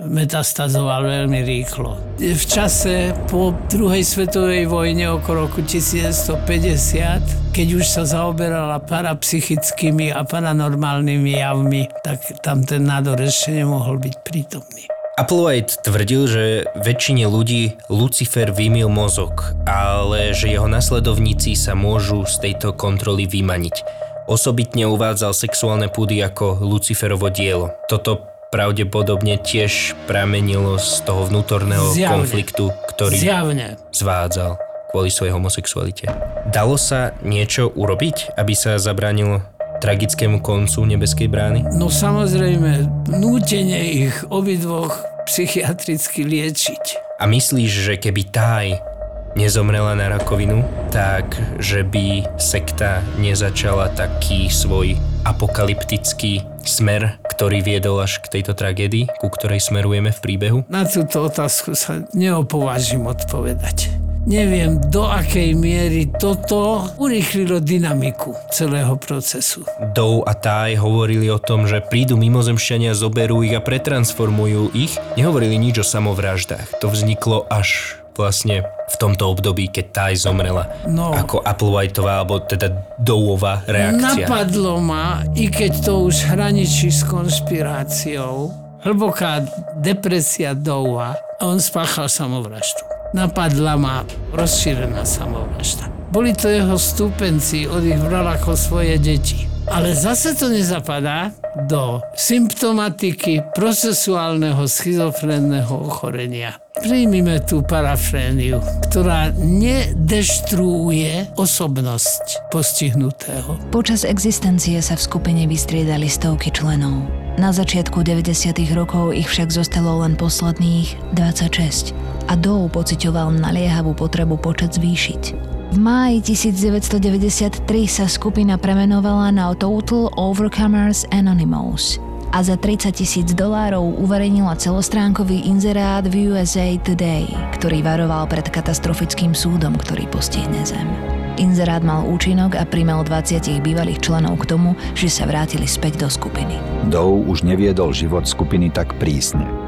metastazoval 0.00 1.04
veľmi 1.04 1.44
rýchlo. 1.44 2.00
V 2.16 2.44
čase 2.48 3.12
po 3.28 3.52
druhej 3.68 4.00
svetovej 4.00 4.64
vojne 4.64 5.20
okolo 5.20 5.48
roku 5.48 5.60
1950, 5.60 7.52
keď 7.52 7.68
už 7.76 7.84
sa 7.84 8.08
zaoberala 8.08 8.80
parapsychickými 8.80 10.08
a 10.14 10.24
paranormálnymi 10.24 11.32
javmi, 11.36 11.82
tak 12.00 12.40
tam 12.40 12.64
ten 12.64 12.88
nádor 12.88 13.20
ešte 13.20 13.52
nemohol 13.60 14.00
byť 14.00 14.14
prítomný. 14.24 14.88
Applewhite 15.20 15.84
tvrdil, 15.84 16.22
že 16.24 16.44
väčšine 16.80 17.28
ľudí 17.28 17.76
Lucifer 17.92 18.56
vymil 18.56 18.88
mozog, 18.88 19.52
ale 19.68 20.32
že 20.32 20.48
jeho 20.48 20.64
nasledovníci 20.64 21.52
sa 21.60 21.76
môžu 21.76 22.24
z 22.24 22.48
tejto 22.48 22.72
kontroly 22.72 23.28
vymaniť. 23.28 24.08
Osobitne 24.30 24.86
uvádzal 24.86 25.34
sexuálne 25.34 25.90
púdy 25.90 26.22
ako 26.22 26.62
Luciferovo 26.62 27.34
dielo. 27.34 27.74
Toto 27.90 28.30
pravdepodobne 28.54 29.42
tiež 29.42 29.98
pramenilo 30.06 30.78
z 30.78 31.02
toho 31.02 31.26
vnútorného 31.26 31.90
Zjavne. 31.90 32.22
konfliktu, 32.22 32.70
ktorý 32.94 33.18
Zjavne. 33.18 33.74
zvádzal 33.90 34.54
kvôli 34.94 35.10
svojej 35.10 35.34
homosexualite. 35.34 36.06
Dalo 36.46 36.78
sa 36.78 37.10
niečo 37.26 37.74
urobiť, 37.74 38.38
aby 38.38 38.54
sa 38.54 38.78
zabránilo 38.78 39.42
tragickému 39.82 40.38
koncu 40.38 40.78
nebeskej 40.86 41.26
brány? 41.26 41.66
No 41.74 41.90
samozrejme, 41.90 42.86
nútenie 43.10 44.06
ich 44.06 44.14
obidvoch 44.30 44.94
psychiatricky 45.26 46.22
liečiť. 46.22 47.18
A 47.18 47.26
myslíš, 47.26 47.70
že 47.70 47.94
keby 47.98 48.22
Taj 48.30 48.89
nezomrela 49.38 49.94
na 49.94 50.10
rakovinu, 50.10 50.62
tak 50.90 51.38
že 51.62 51.86
by 51.86 52.26
sekta 52.38 53.04
nezačala 53.18 53.92
taký 53.94 54.50
svoj 54.50 54.98
apokalyptický 55.22 56.42
smer, 56.64 57.20
ktorý 57.28 57.64
viedol 57.64 58.00
až 58.00 58.20
k 58.24 58.40
tejto 58.40 58.56
tragédii, 58.56 59.08
ku 59.20 59.28
ktorej 59.28 59.60
smerujeme 59.60 60.12
v 60.12 60.22
príbehu? 60.22 60.58
Na 60.68 60.84
túto 60.88 61.24
otázku 61.28 61.76
sa 61.76 62.04
neopovážim 62.16 63.04
odpovedať. 63.04 63.92
Neviem, 64.28 64.76
do 64.92 65.08
akej 65.08 65.56
miery 65.56 66.04
toto 66.20 66.84
urýchlilo 67.00 67.56
dynamiku 67.56 68.36
celého 68.52 68.92
procesu. 69.00 69.64
Dow 69.96 70.20
a 70.28 70.36
Taj 70.36 70.76
hovorili 70.76 71.32
o 71.32 71.40
tom, 71.40 71.64
že 71.64 71.80
prídu 71.80 72.20
mimozemšťania, 72.20 72.92
zoberú 72.92 73.40
ich 73.40 73.56
a 73.56 73.64
pretransformujú 73.64 74.76
ich. 74.76 75.00
Nehovorili 75.16 75.56
nič 75.56 75.80
o 75.80 75.86
samovraždách. 75.88 76.84
To 76.84 76.92
vzniklo 76.92 77.48
až 77.48 77.99
vlastne 78.20 78.62
v 78.64 78.96
tomto 79.00 79.32
období, 79.32 79.72
keď 79.72 79.86
Taj 79.90 80.14
zomrela. 80.28 80.68
No. 80.84 81.16
Ako 81.16 81.40
Applewhiteová, 81.40 82.20
alebo 82.20 82.42
teda 82.44 82.70
Dowová 83.00 83.64
reakcia. 83.64 84.28
Napadlo 84.28 84.76
ma, 84.82 85.24
i 85.32 85.48
keď 85.48 85.72
to 85.88 86.06
už 86.10 86.30
hraničí 86.30 86.92
s 86.92 87.06
konšpiráciou, 87.08 88.52
hlboká 88.84 89.44
depresia 89.80 90.56
Dowa 90.56 91.16
a 91.16 91.42
on 91.48 91.60
spáchal 91.60 92.08
samovraždu. 92.08 92.84
Napadla 93.10 93.74
ma 93.74 94.06
rozšírená 94.30 95.02
samovražda. 95.02 95.90
Boli 96.10 96.34
to 96.34 96.50
jeho 96.50 96.74
stúpenci, 96.74 97.70
od 97.70 97.82
ich 97.86 97.98
bral 97.98 98.26
ako 98.26 98.54
svoje 98.58 98.98
deti. 98.98 99.46
Ale 99.70 99.94
zase 99.94 100.34
to 100.34 100.50
nezapadá 100.50 101.30
do 101.70 102.02
symptomatiky 102.18 103.46
procesuálneho 103.54 104.66
schizofrénneho 104.66 105.86
ochorenia. 105.86 106.58
Príjmime 106.82 107.38
tú 107.46 107.62
parafréniu, 107.62 108.58
ktorá 108.90 109.30
nedeštruuje 109.38 111.38
osobnosť 111.38 112.50
postihnutého. 112.50 113.70
Počas 113.70 114.02
existencie 114.02 114.82
sa 114.82 114.98
v 114.98 115.06
skupine 115.06 115.46
vystriedali 115.46 116.10
stovky 116.10 116.50
členov. 116.50 117.06
Na 117.38 117.54
začiatku 117.54 118.02
90. 118.02 118.50
rokov 118.74 119.14
ich 119.14 119.30
však 119.30 119.54
zostalo 119.54 120.02
len 120.02 120.18
posledných 120.18 121.14
26 121.14 121.94
a 122.26 122.34
Dow 122.34 122.66
pociťoval 122.70 123.38
naliehavú 123.38 123.94
potrebu 123.94 124.38
počet 124.38 124.74
zvýšiť. 124.74 125.49
V 125.70 125.78
máji 125.78 126.18
1993 126.34 127.62
sa 127.86 128.10
skupina 128.10 128.58
premenovala 128.58 129.30
na 129.30 129.54
Total 129.54 130.10
Overcomers 130.18 131.06
Anonymous 131.14 132.02
a 132.34 132.42
za 132.42 132.58
30 132.58 132.90
tisíc 132.90 133.30
dolárov 133.38 134.02
uverejnila 134.02 134.58
celostránkový 134.58 135.46
inzerát 135.46 136.02
v 136.02 136.34
USA 136.34 136.74
Today, 136.74 137.30
ktorý 137.54 137.86
varoval 137.86 138.26
pred 138.26 138.50
katastrofickým 138.50 139.30
súdom, 139.30 139.78
ktorý 139.78 140.10
postihne 140.10 140.58
Zem. 140.66 140.90
Inzerát 141.38 141.86
mal 141.86 142.02
účinok 142.02 142.58
a 142.58 142.66
primel 142.66 143.06
20 143.06 143.62
bývalých 143.62 144.02
členov 144.02 144.42
k 144.42 144.50
tomu, 144.50 144.74
že 144.98 145.06
sa 145.06 145.22
vrátili 145.22 145.70
späť 145.70 146.02
do 146.02 146.10
skupiny. 146.10 146.58
Dow 146.90 147.14
už 147.14 147.46
neviedol 147.46 147.94
život 147.94 148.26
skupiny 148.26 148.74
tak 148.74 148.98
prísne. 148.98 149.59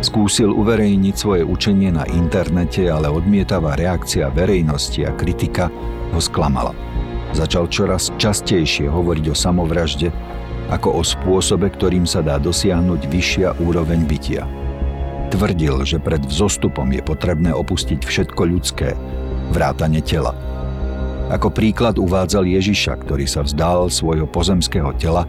Skúsil 0.00 0.50
uverejniť 0.50 1.14
svoje 1.14 1.42
učenie 1.46 1.94
na 1.94 2.08
internete, 2.10 2.90
ale 2.90 3.06
odmietavá 3.12 3.78
reakcia 3.78 4.32
verejnosti 4.32 5.04
a 5.04 5.14
kritika 5.14 5.70
ho 6.10 6.20
sklamala. 6.22 6.74
Začal 7.34 7.66
čoraz 7.66 8.14
častejšie 8.14 8.86
hovoriť 8.86 9.26
o 9.30 9.36
samovražde 9.36 10.08
ako 10.70 10.98
o 10.98 11.02
spôsobe, 11.04 11.68
ktorým 11.70 12.08
sa 12.08 12.24
dá 12.24 12.40
dosiahnuť 12.40 13.00
vyššia 13.10 13.48
úroveň 13.60 14.06
bytia. 14.06 14.42
Tvrdil, 15.34 15.82
že 15.82 15.98
pred 15.98 16.22
vzostupom 16.22 16.86
je 16.94 17.02
potrebné 17.02 17.50
opustiť 17.50 18.00
všetko 18.06 18.42
ľudské, 18.46 18.94
vrátane 19.50 19.98
tela. 19.98 20.30
Ako 21.32 21.50
príklad 21.50 21.98
uvádzal 21.98 22.44
Ježiša, 22.46 23.02
ktorý 23.02 23.26
sa 23.26 23.42
vzdal 23.42 23.90
svojho 23.90 24.28
pozemského 24.28 24.94
tela, 24.94 25.26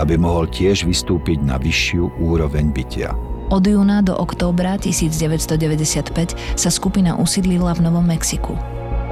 aby 0.00 0.18
mohol 0.18 0.50
tiež 0.50 0.88
vystúpiť 0.88 1.38
na 1.44 1.54
vyššiu 1.60 2.18
úroveň 2.18 2.72
bytia. 2.74 3.12
Od 3.48 3.64
júna 3.64 4.04
do 4.04 4.12
októbra 4.12 4.76
1995 4.76 6.36
sa 6.52 6.68
skupina 6.68 7.16
usídlila 7.16 7.72
v 7.72 7.88
Novom 7.88 8.04
Mexiku. 8.04 8.52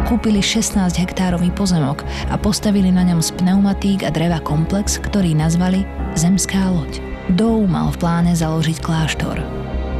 Kúpili 0.05 0.45
16 0.45 0.77
hektárový 0.93 1.49
pozemok 1.57 2.05
a 2.29 2.37
postavili 2.37 2.93
na 2.93 3.01
ňom 3.09 3.25
z 3.25 3.33
pneumatík 3.33 4.05
a 4.05 4.13
dreva 4.13 4.37
komplex, 4.45 5.01
ktorý 5.01 5.33
nazvali 5.33 5.89
Zemská 6.21 6.69
loď. 6.69 7.01
Dow 7.33 7.65
mal 7.65 7.89
v 7.97 8.01
pláne 8.05 8.33
založiť 8.37 8.77
kláštor. 8.85 9.41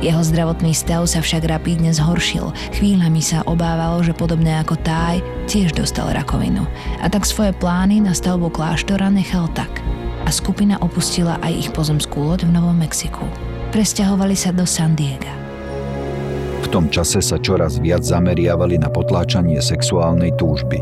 Jeho 0.05 0.21
zdravotný 0.21 0.77
stav 0.77 1.09
sa 1.09 1.25
však 1.25 1.49
rapídne 1.49 1.89
zhoršil. 1.97 2.53
Chvíľami 2.77 3.25
sa 3.25 3.41
obával, 3.49 4.05
že 4.05 4.13
podobne 4.13 4.61
ako 4.61 4.77
Taj 4.85 5.25
tiež 5.49 5.73
dostal 5.73 6.13
rakovinu. 6.13 6.69
A 7.01 7.09
tak 7.09 7.25
svoje 7.25 7.57
plány 7.57 8.05
na 8.05 8.13
stavbu 8.13 8.53
kláštora 8.53 9.09
nechal 9.09 9.49
tak. 9.57 9.81
A 10.23 10.31
skupina 10.31 10.77
opustila 10.85 11.41
aj 11.41 11.53
ich 11.57 11.69
pozemskú 11.73 12.21
loď 12.21 12.45
v 12.45 12.53
Novom 12.53 12.77
Mexiku. 12.77 13.25
Presťahovali 13.77 14.33
sa 14.33 14.57
do 14.57 14.65
San 14.65 14.97
Diega. 14.97 15.37
V 16.65 16.67
tom 16.73 16.89
čase 16.89 17.21
sa 17.21 17.37
čoraz 17.37 17.77
viac 17.77 18.01
zameriavali 18.01 18.81
na 18.81 18.89
potláčanie 18.89 19.61
sexuálnej 19.61 20.33
túžby. 20.41 20.81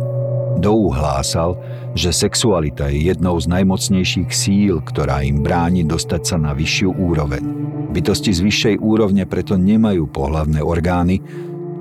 Dow 0.62 0.94
hlásal, 0.94 1.58
že 1.98 2.14
sexualita 2.14 2.86
je 2.94 3.10
jednou 3.10 3.34
z 3.42 3.50
najmocnejších 3.50 4.30
síl, 4.30 4.78
ktorá 4.78 5.26
im 5.26 5.42
bráni 5.42 5.82
dostať 5.82 6.22
sa 6.22 6.36
na 6.38 6.54
vyššiu 6.54 6.94
úroveň. 6.94 7.42
Bytosti 7.90 8.30
z 8.30 8.46
vyššej 8.46 8.76
úrovne 8.78 9.26
preto 9.26 9.58
nemajú 9.58 10.06
pohlavné 10.14 10.62
orgány, 10.62 11.18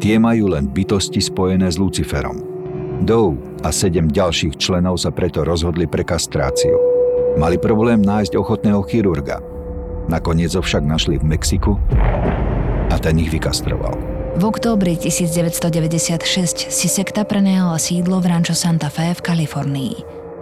tie 0.01 0.17
majú 0.17 0.57
len 0.57 0.65
bytosti 0.65 1.21
spojené 1.21 1.69
s 1.69 1.77
Luciferom. 1.77 2.41
Dow 3.05 3.37
a 3.61 3.69
sedem 3.69 4.09
ďalších 4.09 4.57
členov 4.57 4.97
sa 4.97 5.13
preto 5.13 5.45
rozhodli 5.45 5.85
pre 5.85 6.01
kastráciu. 6.01 6.73
Mali 7.37 7.61
problém 7.61 8.01
nájsť 8.01 8.33
ochotného 8.33 8.81
chirurga. 8.89 9.52
Nakoniec 10.11 10.51
ho 10.55 10.61
však 10.61 10.83
našli 10.83 11.15
v 11.19 11.35
Mexiku 11.35 11.79
a 12.91 12.95
ten 12.99 13.17
ich 13.19 13.31
vykastroval. 13.31 13.95
V 14.33 14.43
októbri 14.49 14.97
1996 14.97 16.73
si 16.73 16.87
sekta 16.89 17.21
prenajala 17.21 17.77
sídlo 17.77 18.17
v 18.17 18.33
Rancho 18.33 18.57
Santa 18.57 18.89
Fe 18.89 19.13
v 19.13 19.21
Kalifornii. 19.21 19.93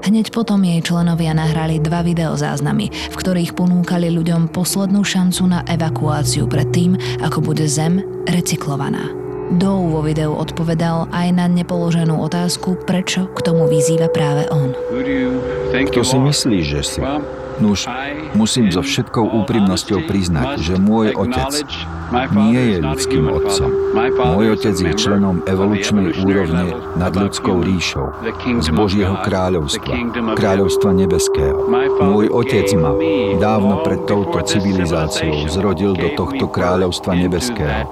Hneď 0.01 0.33
potom 0.33 0.65
jej 0.65 0.81
členovia 0.81 1.35
nahrali 1.37 1.77
dva 1.77 2.01
videozáznamy, 2.01 2.89
v 2.89 3.15
ktorých 3.15 3.53
ponúkali 3.53 4.09
ľuďom 4.09 4.49
poslednú 4.49 5.05
šancu 5.05 5.45
na 5.45 5.61
evakuáciu 5.69 6.49
pred 6.49 6.71
tým, 6.73 6.97
ako 7.21 7.53
bude 7.53 7.69
Zem 7.69 8.01
recyklovaná. 8.25 9.13
Dow 9.51 9.77
vo 9.91 9.99
videu 10.01 10.31
odpovedal 10.31 11.11
aj 11.11 11.27
na 11.35 11.45
nepoloženú 11.51 12.17
otázku, 12.23 12.81
prečo 12.87 13.27
k 13.35 13.39
tomu 13.43 13.67
vyzýva 13.67 14.07
práve 14.07 14.47
on. 14.49 14.71
Kto 15.69 16.01
si 16.01 16.17
myslíš, 16.17 16.63
že 16.63 16.81
si? 16.81 16.99
Nuž, 17.61 17.85
musím 18.33 18.73
so 18.73 18.81
všetkou 18.81 19.45
úprimnosťou 19.45 20.09
priznať, 20.09 20.57
že 20.59 20.75
môj 20.81 21.13
otec 21.13 21.61
nie 22.33 22.75
je 22.75 22.77
ľudským 22.81 23.23
otcom. 23.29 23.69
Môj 24.35 24.45
otec 24.57 24.75
je 24.75 24.91
členom 24.97 25.45
evolučnej 25.45 26.25
úrovne 26.25 26.75
nad 26.97 27.13
ľudskou 27.13 27.61
ríšou, 27.63 28.11
z 28.59 28.67
Božieho 28.73 29.15
kráľovstva, 29.21 29.93
kráľovstva 30.35 30.89
nebeského. 30.91 31.69
Môj 32.01 32.27
otec 32.33 32.67
ma 32.75 32.97
dávno 33.37 33.85
pred 33.85 34.03
touto 34.09 34.41
civilizáciou 34.41 35.45
zrodil 35.47 35.93
do 35.95 36.11
tohto 36.17 36.49
kráľovstva 36.49 37.13
nebeského, 37.15 37.87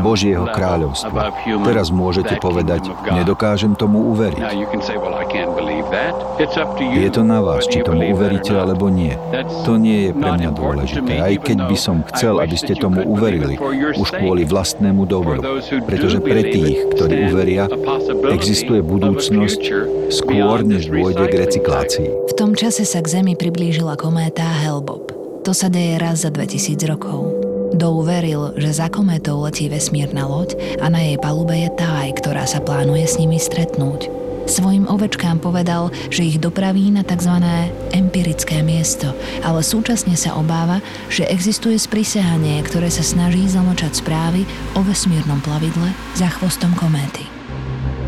Božieho 0.00 0.48
kráľovstva. 0.48 1.44
Teraz 1.62 1.92
môžete 1.92 2.40
povedať, 2.40 2.88
nedokážem 3.12 3.76
tomu 3.76 4.16
uveriť. 4.16 4.42
Je 6.80 7.10
to 7.10 7.22
na 7.26 7.42
vás, 7.42 7.66
či 7.66 7.82
tomu 7.82 8.14
uveríte 8.14 8.54
alebo 8.54 8.86
nie. 8.86 9.14
To 9.66 9.74
nie 9.74 10.08
je 10.08 10.10
pre 10.14 10.30
mňa 10.38 10.50
dôležité, 10.54 11.12
aj 11.18 11.34
keď 11.42 11.58
by 11.66 11.76
som 11.76 12.06
chcel, 12.14 12.38
aby 12.38 12.56
ste 12.56 12.78
tomu 12.78 13.02
uverili, 13.02 13.58
už 13.98 14.08
kvôli 14.14 14.46
vlastnému 14.46 15.02
dobru. 15.04 15.42
Pretože 15.84 16.22
pre 16.22 16.46
tých, 16.46 16.94
ktorí 16.94 17.34
uveria, 17.34 17.66
existuje 18.30 18.80
budúcnosť 18.80 19.62
skôr, 20.14 20.62
než 20.62 20.86
dôjde 20.90 21.24
k 21.26 21.34
recyklácii. 21.46 22.08
V 22.30 22.32
tom 22.38 22.54
čase 22.54 22.86
sa 22.86 23.02
k 23.02 23.10
Zemi 23.10 23.34
priblížila 23.34 23.98
kométa 23.98 24.46
Hellbob. 24.46 25.10
To 25.42 25.56
sa 25.56 25.72
deje 25.72 25.96
raz 25.98 26.22
za 26.22 26.30
2000 26.30 26.76
rokov. 26.86 27.32
Doe 27.70 28.02
veril, 28.02 28.50
že 28.58 28.76
za 28.76 28.90
kométou 28.90 29.40
letí 29.40 29.70
vesmírna 29.70 30.26
loď 30.26 30.58
a 30.82 30.90
na 30.90 31.00
jej 31.00 31.16
palube 31.22 31.54
je 31.54 31.70
Taj, 31.78 32.18
ktorá 32.18 32.42
sa 32.44 32.58
plánuje 32.58 33.06
s 33.06 33.16
nimi 33.16 33.38
stretnúť. 33.38 34.19
Svojim 34.50 34.90
ovečkám 34.90 35.38
povedal, 35.38 35.94
že 36.10 36.26
ich 36.26 36.42
dopraví 36.42 36.90
na 36.90 37.06
tzv. 37.06 37.38
empirické 37.94 38.66
miesto, 38.66 39.14
ale 39.46 39.62
súčasne 39.62 40.18
sa 40.18 40.34
obáva, 40.34 40.82
že 41.06 41.22
existuje 41.30 41.78
sprisehanie, 41.78 42.58
ktoré 42.66 42.90
sa 42.90 43.06
snaží 43.06 43.46
zamlčať 43.46 44.02
správy 44.02 44.42
o 44.74 44.82
vesmírnom 44.82 45.38
plavidle 45.46 45.94
za 46.18 46.26
chvostom 46.34 46.74
kométy. 46.74 47.30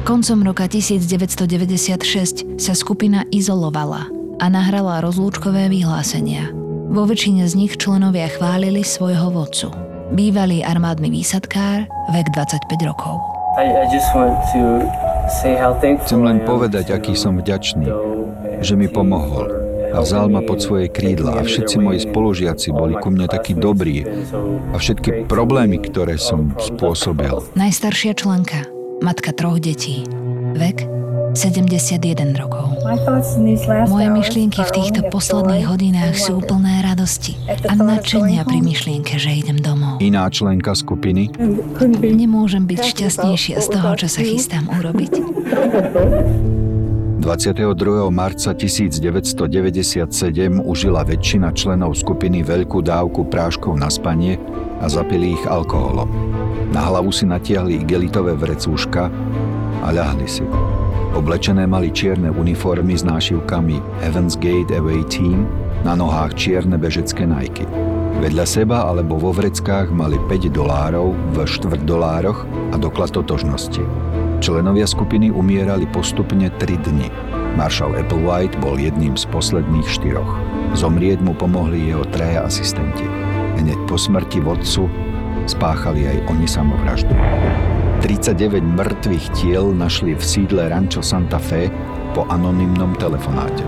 Koncom 0.02 0.42
roka 0.42 0.66
1996 0.66 2.58
sa 2.58 2.74
skupina 2.74 3.22
izolovala 3.30 4.10
a 4.42 4.50
nahrala 4.50 4.98
rozlúčkové 4.98 5.70
vyhlásenia. 5.70 6.50
Vo 6.90 7.06
väčšine 7.06 7.46
z 7.46 7.54
nich 7.54 7.78
členovia 7.78 8.26
chválili 8.26 8.82
svojho 8.82 9.30
vodcu. 9.30 9.70
Bývalý 10.10 10.66
armádny 10.66 11.06
výsadkár, 11.06 11.86
vek 12.10 12.26
25 12.34 12.90
rokov. 12.90 13.22
Chcem 16.02 16.20
len 16.22 16.42
povedať, 16.42 16.94
aký 16.94 17.14
som 17.14 17.38
vďačný, 17.38 17.88
že 18.62 18.74
mi 18.74 18.90
pomohol. 18.90 19.62
a 19.92 20.00
vzal 20.00 20.32
ma 20.32 20.40
pod 20.40 20.64
svoje 20.64 20.88
krídla 20.88 21.36
a 21.36 21.44
všetci 21.44 21.76
moji 21.76 22.00
spolužiaci 22.08 22.72
boli 22.72 22.96
ku 22.96 23.12
mne 23.12 23.28
takí 23.28 23.52
dobrí 23.52 24.08
a 24.72 24.76
všetky 24.80 25.28
problémy, 25.28 25.84
ktoré 25.84 26.16
som 26.16 26.56
spôsobil. 26.56 27.44
Najstaršia 27.52 28.16
členka, 28.16 28.64
matka 29.04 29.36
troch 29.36 29.60
detí, 29.60 30.08
vek 30.56 31.01
71 31.32 32.36
rokov. 32.36 32.76
Moje 33.88 34.08
myšlienky 34.12 34.60
v 34.60 34.70
týchto 34.72 35.00
posledných 35.08 35.64
hodinách 35.64 36.14
sú 36.16 36.44
plné 36.44 36.84
radosti 36.84 37.40
a 37.48 37.72
nadšenia 37.72 38.44
pri 38.44 38.60
myšlienke, 38.60 39.16
že 39.16 39.40
idem 39.40 39.56
domov. 39.56 39.98
Iná 40.04 40.28
členka 40.28 40.76
skupiny 40.76 41.32
Nemôžem 42.22 42.68
byť 42.68 42.80
šťastnejšia 42.96 43.56
z 43.64 43.66
toho, 43.72 43.88
čo 43.96 44.06
sa 44.08 44.20
chystám 44.22 44.68
urobiť. 44.68 45.12
22. 47.22 48.10
marca 48.10 48.50
1997 48.50 50.10
užila 50.58 51.06
väčšina 51.06 51.54
členov 51.54 51.94
skupiny 51.94 52.42
veľkú 52.42 52.82
dávku 52.82 53.22
práškov 53.30 53.78
na 53.78 53.86
spanie 53.86 54.42
a 54.82 54.90
zapili 54.90 55.38
ich 55.38 55.44
alkoholom. 55.46 56.10
Na 56.74 56.90
hlavu 56.90 57.14
si 57.14 57.22
natiahli 57.22 57.86
igelitové 57.86 58.34
vrecúška 58.34 59.06
a 59.82 59.88
ľahli 59.94 60.26
si. 60.26 60.42
Oblečené 61.12 61.68
mali 61.68 61.92
čierne 61.92 62.32
uniformy 62.32 62.96
s 62.96 63.04
nášivkami 63.04 64.00
Heaven's 64.00 64.32
Gate 64.32 64.72
Away 64.72 65.04
Team, 65.12 65.44
na 65.84 65.92
nohách 65.92 66.40
čierne 66.40 66.80
bežecké 66.80 67.28
Nike. 67.28 67.68
Vedľa 68.24 68.46
seba 68.48 68.88
alebo 68.88 69.20
vo 69.20 69.28
vreckách 69.28 69.92
mali 69.92 70.16
5 70.32 70.48
dolárov 70.48 71.12
v 71.36 71.44
štvrt 71.44 71.84
dolároch 71.84 72.48
a 72.72 72.80
doklad 72.80 73.12
totožnosti. 73.12 73.84
Členovia 74.40 74.88
skupiny 74.88 75.28
umierali 75.28 75.84
postupne 75.92 76.48
3 76.48 76.80
dni. 76.80 77.12
Marshall 77.60 77.92
Applewhite 77.92 78.56
bol 78.64 78.80
jedným 78.80 79.12
z 79.12 79.28
posledných 79.28 79.84
štyroch. 79.84 80.32
Zomrieť 80.72 81.20
mu 81.20 81.36
pomohli 81.36 81.92
jeho 81.92 82.08
traja 82.08 82.48
asistenti. 82.48 83.04
Hneď 83.60 83.76
po 83.84 84.00
smrti 84.00 84.40
vodcu 84.40 84.88
spáchali 85.44 86.08
aj 86.08 86.18
oni 86.32 86.48
samovraždu. 86.48 87.12
39 88.02 88.58
mŕtvych 88.66 89.26
tiel 89.30 89.70
našli 89.70 90.18
v 90.18 90.22
sídle 90.26 90.66
Rancho 90.66 91.06
Santa 91.06 91.38
Fe 91.38 91.70
po 92.18 92.26
anonymnom 92.26 92.98
telefonáte. 92.98 93.62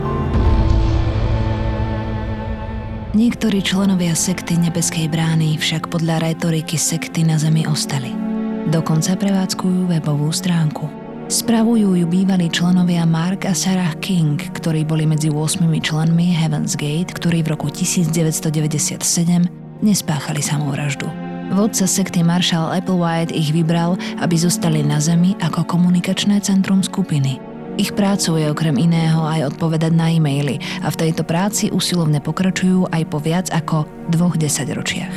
Niektorí 3.14 3.62
členovia 3.62 4.10
sekty 4.18 4.58
Nebeskej 4.58 5.06
brány 5.06 5.54
však 5.54 5.86
podľa 5.86 6.18
retoriky 6.18 6.74
sekty 6.74 7.22
na 7.22 7.38
Zemi 7.38 7.62
ostali. 7.70 8.10
Dokonca 8.74 9.14
prevádzkujú 9.14 9.94
webovú 9.94 10.34
stránku. 10.34 10.90
Spravujú 11.30 11.94
ju 11.94 12.06
bývalí 12.10 12.50
členovia 12.50 13.06
Mark 13.06 13.46
a 13.46 13.54
Sarah 13.54 13.94
King, 14.02 14.42
ktorí 14.50 14.82
boli 14.82 15.06
medzi 15.06 15.30
8 15.30 15.62
členmi 15.78 16.34
Heaven's 16.34 16.74
Gate, 16.74 17.14
ktorí 17.14 17.46
v 17.46 17.54
roku 17.54 17.70
1997 17.70 18.98
nespáchali 19.78 20.42
samovraždu. 20.42 21.23
Vodca 21.54 21.86
sekty 21.86 22.26
Marshall 22.26 22.74
Applewhite 22.74 23.30
ich 23.30 23.54
vybral, 23.54 23.94
aby 24.18 24.34
zostali 24.34 24.82
na 24.82 24.98
Zemi 24.98 25.38
ako 25.38 25.62
komunikačné 25.62 26.42
centrum 26.42 26.82
skupiny. 26.82 27.38
Ich 27.78 27.94
prácou 27.94 28.34
je 28.34 28.50
okrem 28.50 28.74
iného 28.74 29.22
aj 29.22 29.54
odpovedať 29.54 29.94
na 29.94 30.10
e-maily 30.10 30.58
a 30.82 30.90
v 30.90 30.98
tejto 30.98 31.22
práci 31.22 31.70
usilovne 31.70 32.18
pokračujú 32.18 32.90
aj 32.90 33.02
po 33.06 33.22
viac 33.22 33.46
ako 33.54 33.86
dvoch 34.10 34.34
desaťročiach. 34.34 35.14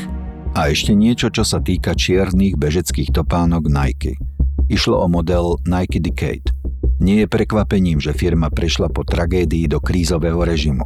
A 0.53 0.69
ešte 0.69 0.93
niečo, 0.93 1.33
čo 1.33 1.41
sa 1.41 1.57
týka 1.57 1.97
čiernych 1.97 2.53
bežeckých 2.53 3.17
topánok 3.17 3.65
Nike. 3.73 4.21
Išlo 4.69 5.01
o 5.01 5.09
model 5.09 5.57
Nike 5.65 5.97
Decade. 5.97 6.53
Nie 7.01 7.25
je 7.25 7.33
prekvapením, 7.33 7.97
že 7.97 8.13
firma 8.13 8.53
prešla 8.53 8.93
po 8.93 9.01
tragédii 9.01 9.65
do 9.65 9.81
krízového 9.81 10.45
režimu. 10.45 10.85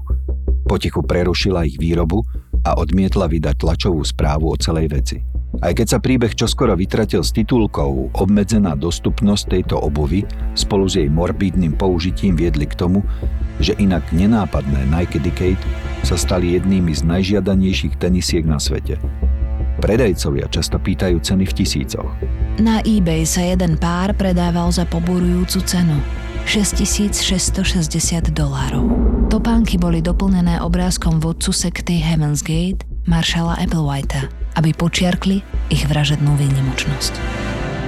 Potichu 0.63 1.03
prerušila 1.03 1.67
ich 1.67 1.75
výrobu 1.75 2.23
a 2.63 2.79
odmietla 2.79 3.27
vydať 3.27 3.55
tlačovú 3.59 3.99
správu 3.99 4.55
o 4.55 4.55
celej 4.55 4.87
veci. 4.87 5.40
Aj 5.59 5.75
keď 5.75 5.87
sa 5.91 5.99
príbeh 5.99 6.31
čoskoro 6.31 6.79
vytratil 6.79 7.19
s 7.19 7.35
titulkou 7.35 8.15
obmedzená 8.15 8.79
dostupnosť 8.79 9.43
tejto 9.51 9.75
obuvy 9.83 10.23
spolu 10.55 10.87
s 10.87 10.95
jej 10.95 11.11
morbidným 11.11 11.75
použitím 11.75 12.39
viedli 12.39 12.63
k 12.63 12.79
tomu, 12.79 13.03
že 13.59 13.75
inak 13.75 14.07
nenápadné 14.15 14.87
Nike 14.87 15.19
Decade 15.19 15.59
sa 16.07 16.15
stali 16.15 16.55
jednými 16.55 16.95
z 16.95 17.03
najžiadanejších 17.03 17.99
tenisiek 17.99 18.47
na 18.47 18.63
svete. 18.63 18.95
Predajcovia 19.83 20.47
často 20.47 20.79
pýtajú 20.79 21.19
ceny 21.19 21.43
v 21.43 21.53
tisícoch. 21.57 22.09
Na 22.55 22.79
eBay 22.87 23.27
sa 23.27 23.43
jeden 23.43 23.75
pár 23.75 24.15
predával 24.15 24.71
za 24.71 24.87
poburujúcu 24.87 25.59
cenu 25.67 25.99
6660 26.45 27.21
dolárov. 28.31 28.85
Topánky 29.27 29.79
boli 29.79 30.03
doplnené 30.03 30.59
obrázkom 30.59 31.23
vodcu 31.23 31.49
sekty 31.49 31.97
Heaven's 31.97 32.43
Gate, 32.43 32.83
Marshalla 33.07 33.55
Applewhita, 33.55 34.27
aby 34.55 34.75
počiarkli 34.75 35.39
ich 35.69 35.83
vražednú 35.87 36.35
výnimočnosť. 36.35 37.13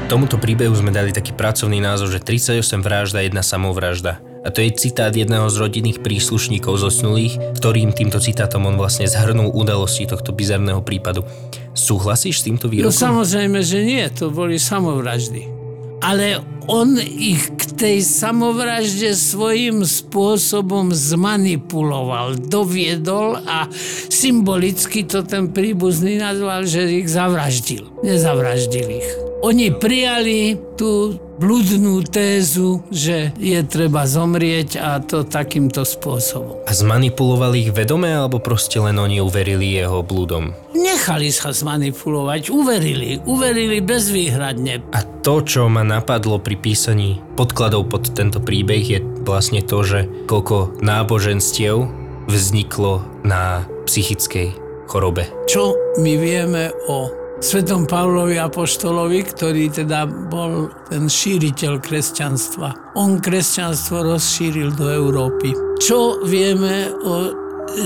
Tomuto 0.08 0.38
príbehu 0.38 0.72
sme 0.72 0.92
dali 0.92 1.10
taký 1.10 1.34
pracovný 1.34 1.80
názov, 1.80 2.12
že 2.12 2.20
38 2.22 2.60
vražda, 2.80 3.24
jedna 3.24 3.42
samovražda. 3.42 4.20
A 4.44 4.52
to 4.52 4.60
je 4.60 4.76
citát 4.76 5.16
jedného 5.16 5.48
z 5.48 5.56
rodinných 5.56 6.04
príslušníkov 6.04 6.76
zosnulých, 6.76 7.40
ktorým 7.56 7.96
týmto 7.96 8.20
citátom 8.20 8.68
on 8.68 8.76
vlastne 8.76 9.08
zhrnul 9.08 9.56
udalosti 9.56 10.04
tohto 10.04 10.36
bizarného 10.36 10.84
prípadu. 10.84 11.24
Súhlasíš 11.72 12.44
s 12.44 12.52
týmto 12.52 12.68
No 12.68 12.72
výrokom? 12.72 12.92
samozrejme, 12.92 13.64
že 13.64 13.80
nie, 13.82 14.04
to 14.12 14.28
boli 14.28 14.60
samovraždy. 14.60 15.63
Ale 16.04 16.44
on 16.68 17.00
ich 17.00 17.48
k 17.56 17.64
tej 17.80 17.98
samovražde 18.04 19.16
svojím 19.16 19.88
spôsobom 19.88 20.92
zmanipuloval, 20.92 22.44
doviedol 22.44 23.40
a 23.48 23.72
symbolicky 24.12 25.08
to 25.08 25.24
ten 25.24 25.52
príbuzný 25.52 26.20
nazval, 26.20 26.68
že 26.68 26.88
ich 26.88 27.08
zavraždil. 27.08 28.04
Nezavraždil 28.04 28.88
ich. 29.00 29.10
Oni 29.44 29.72
prijali 29.76 30.56
tú 30.80 31.20
bludnú 31.38 32.06
tézu, 32.06 32.86
že 32.94 33.34
je 33.38 33.60
treba 33.66 34.06
zomrieť 34.06 34.78
a 34.78 35.02
to 35.02 35.26
takýmto 35.26 35.82
spôsobom. 35.86 36.62
A 36.68 36.72
zmanipulovali 36.72 37.70
ich 37.70 37.72
vedome, 37.74 38.12
alebo 38.12 38.38
proste 38.38 38.78
len 38.78 38.98
oni 39.00 39.24
uverili 39.24 39.74
jeho 39.74 40.06
blúdom? 40.06 40.54
Nechali 40.74 41.32
sa 41.32 41.56
zmanipulovať, 41.56 42.52
uverili, 42.52 43.22
uverili 43.24 43.80
bezvýhradne. 43.80 44.84
A 44.94 45.00
to, 45.24 45.42
čo 45.42 45.72
ma 45.72 45.82
napadlo 45.82 46.38
pri 46.38 46.60
písaní 46.60 47.24
podkladov 47.40 47.90
pod 47.90 48.12
tento 48.12 48.44
príbeh, 48.44 48.84
je 48.84 49.00
vlastne 49.24 49.64
to, 49.64 49.82
že 49.82 50.00
koľko 50.28 50.78
náboženstiev 50.84 51.88
vzniklo 52.28 53.04
na 53.24 53.68
psychickej 53.88 54.56
chorobe. 54.88 55.28
Čo 55.48 55.76
my 56.00 56.14
vieme 56.20 56.72
o 56.88 57.23
svetom 57.44 57.84
Pavlovi 57.84 58.40
Apoštolovi, 58.40 59.28
ktorý 59.28 59.68
teda 59.68 60.08
bol 60.08 60.72
ten 60.88 61.12
šíriteľ 61.12 61.84
kresťanstva. 61.84 62.96
On 62.96 63.20
kresťanstvo 63.20 64.16
rozšíril 64.16 64.72
do 64.80 64.88
Európy. 64.88 65.52
Čo 65.84 66.24
vieme 66.24 66.88
o 67.04 67.36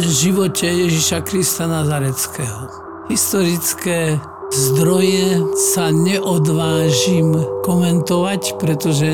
živote 0.06 0.70
Ježiša 0.70 1.26
Krista 1.26 1.66
Nazareckého? 1.66 2.70
Historické 3.10 4.22
zdroje 4.54 5.42
sa 5.74 5.90
neodvážim 5.90 7.34
komentovať, 7.66 8.62
pretože 8.62 9.10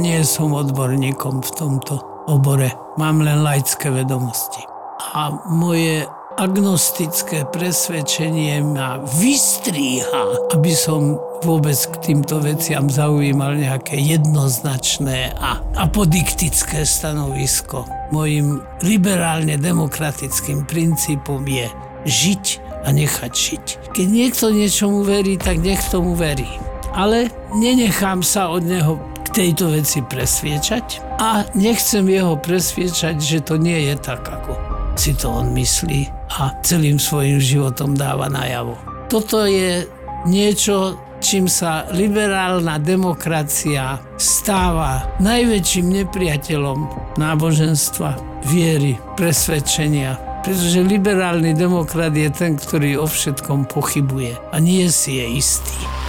nie 0.00 0.24
som 0.24 0.56
odborníkom 0.56 1.44
v 1.44 1.50
tomto 1.60 2.00
obore. 2.24 2.72
Mám 2.96 3.20
len 3.20 3.44
laické 3.44 3.92
vedomosti. 3.92 4.64
A 5.12 5.28
moje 5.52 6.08
agnostické 6.34 7.46
presvedčenie 7.46 8.58
ma 8.62 8.98
vystríha, 9.22 10.50
aby 10.50 10.72
som 10.74 11.18
vôbec 11.46 11.78
k 11.78 11.94
týmto 12.10 12.42
veciam 12.42 12.90
zaujímal 12.90 13.54
nejaké 13.54 13.94
jednoznačné 14.02 15.30
a 15.38 15.62
apodiktické 15.78 16.82
stanovisko. 16.82 17.86
Mojím 18.10 18.62
liberálne 18.82 19.54
demokratickým 19.58 20.66
princípom 20.66 21.46
je 21.46 21.70
žiť 22.06 22.44
a 22.84 22.88
nechať 22.90 23.32
žiť. 23.32 23.64
Keď 23.94 24.06
niekto 24.10 24.50
niečomu 24.50 25.06
verí, 25.06 25.38
tak 25.38 25.62
nech 25.62 25.80
tomu 25.88 26.18
verí. 26.18 26.50
Ale 26.94 27.30
nenechám 27.54 28.22
sa 28.26 28.50
od 28.50 28.66
neho 28.66 28.98
k 29.26 29.42
tejto 29.42 29.70
veci 29.74 30.02
presviečať 30.02 31.18
a 31.18 31.46
nechcem 31.58 32.06
jeho 32.06 32.38
presviečať, 32.38 33.18
že 33.18 33.38
to 33.42 33.58
nie 33.58 33.90
je 33.90 33.94
tak, 33.98 34.22
ako 34.22 34.63
si 34.94 35.12
to 35.14 35.30
on 35.30 35.50
myslí 35.54 36.06
a 36.38 36.54
celým 36.62 36.98
svojim 36.98 37.42
životom 37.42 37.94
dáva 37.98 38.30
najavo. 38.30 38.78
Toto 39.10 39.46
je 39.46 39.86
niečo, 40.26 40.98
čím 41.20 41.46
sa 41.46 41.86
liberálna 41.92 42.80
demokracia 42.80 44.00
stáva 44.16 45.04
najväčším 45.20 46.04
nepriateľom 46.04 46.78
náboženstva, 47.20 48.16
viery, 48.48 48.96
presvedčenia. 49.16 50.20
Pretože 50.44 50.84
liberálny 50.84 51.56
demokrat 51.56 52.12
je 52.12 52.28
ten, 52.28 52.60
ktorý 52.60 53.00
o 53.00 53.08
všetkom 53.08 53.64
pochybuje 53.64 54.36
a 54.52 54.56
nie 54.60 54.84
si 54.92 55.16
je 55.16 55.40
istý. 55.40 56.03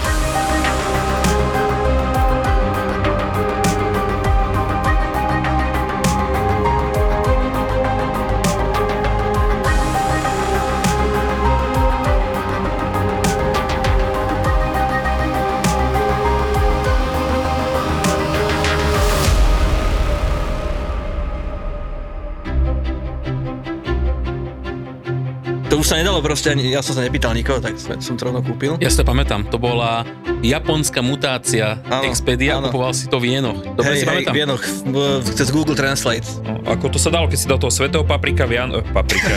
To 25.75 25.83
už 25.83 25.91
sa 25.91 25.99
nedalo 25.99 26.23
proste, 26.23 26.55
ani, 26.55 26.71
ja 26.71 26.79
som 26.79 26.95
sa 26.95 27.03
nepýtal 27.03 27.35
nikoho, 27.35 27.59
tak 27.59 27.75
som 27.75 27.99
som 27.99 28.15
to 28.15 28.31
rovno 28.31 28.39
kúpil. 28.39 28.79
Ja 28.79 28.87
si 28.87 28.95
to 28.95 29.03
pamätám, 29.03 29.43
to 29.51 29.59
bola 29.59 30.07
japonská 30.39 31.03
mutácia 31.03 31.83
Áno, 31.91 32.07
Expedia, 32.07 32.63
áno. 32.63 32.71
kupoval 32.71 32.95
si 32.95 33.11
to 33.11 33.19
v 33.19 33.35
jenoch. 33.35 33.59
Dobre 33.75 33.91
hej, 33.91 33.99
si 33.99 34.05
hej, 34.07 34.23
pamätám. 34.23 34.31
v 34.31 34.37
Vienoch, 34.39 34.63
v- 34.63 35.35
cez 35.35 35.51
Google 35.51 35.75
Translate. 35.75 36.23
No, 36.47 36.63
ako 36.63 36.95
to 36.95 36.99
sa 37.01 37.11
dalo, 37.11 37.27
keď 37.27 37.35
si 37.35 37.47
do 37.51 37.59
toho 37.59 37.67
svetého 37.67 38.07
paprika, 38.07 38.47
Vian... 38.47 38.71
eh, 38.71 38.87
paprika. 38.87 39.35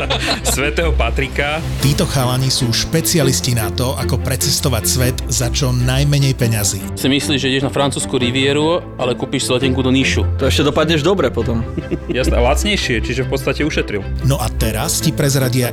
svetého 0.54 0.94
Patrika. 0.94 1.58
Títo 1.82 2.06
chalani 2.06 2.54
sú 2.54 2.70
špecialisti 2.70 3.58
na 3.58 3.66
to, 3.74 3.98
ako 3.98 4.22
precestovať 4.22 4.84
svet 4.86 5.16
za 5.26 5.50
čo 5.50 5.74
najmenej 5.74 6.38
peňazí. 6.38 6.78
Si 6.94 7.10
myslíš, 7.10 7.40
že 7.42 7.50
ideš 7.50 7.66
na 7.66 7.72
francúzsku 7.74 8.14
rivieru, 8.14 8.78
ale 8.94 9.18
kúpiš 9.18 9.48
si 9.48 9.50
letenku 9.50 9.82
do 9.82 9.90
Níšu. 9.90 10.22
To 10.38 10.46
ešte 10.46 10.62
dopadneš 10.62 11.02
dobre 11.02 11.34
potom. 11.34 11.66
Jasné, 12.06 12.38
a 12.38 12.42
lacnejšie, 12.46 13.02
čiže 13.02 13.26
v 13.26 13.30
podstate 13.32 13.66
ušetril. 13.66 14.06
No 14.22 14.38
a 14.38 14.46
teraz 14.54 15.00
ti 15.00 15.10
prezradia 15.10 15.72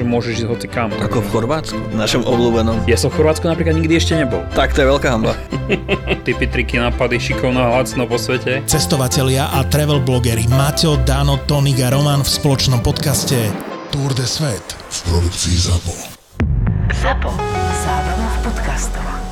môžeš 0.05 0.43
ísť 0.43 0.47
hoci 0.47 0.67
kam. 0.67 0.89
Ako 0.97 1.21
v 1.23 1.27
Chorvátsku, 1.33 1.77
v 1.77 1.95
našom 1.97 2.23
obľúbenom. 2.25 2.85
Ja 2.85 2.97
som 2.97 3.09
v 3.13 3.21
Chorvátsku 3.21 3.45
napríklad 3.47 3.77
nikdy 3.77 3.97
ešte 3.97 4.17
nebol. 4.17 4.41
Tak 4.53 4.73
to 4.73 4.85
je 4.85 4.87
veľká 4.89 5.07
hamba. 5.11 5.33
Typy, 6.25 6.45
triky, 6.47 6.77
nápady, 6.77 7.17
šikovno 7.17 7.61
a 7.61 7.81
lacno 7.81 8.05
po 8.05 8.17
svete. 8.21 8.61
Cestovatelia 8.65 9.49
a 9.51 9.65
travel 9.65 10.01
blogeri 10.01 10.45
Maťo, 10.49 11.01
Dano, 11.01 11.41
Tonik 11.45 11.81
a 11.81 11.89
Roman 11.93 12.21
v 12.21 12.29
spoločnom 12.29 12.79
podcaste 12.81 13.37
Tour 13.91 14.11
de 14.15 14.27
Svet 14.27 14.63
v 14.75 14.97
produkcii 15.09 15.55
ZAPO. 15.57 15.93
ZAPO. 16.91 17.31
Zábrná 17.81 18.27
v 18.29 18.37
podcastovách. 18.45 19.30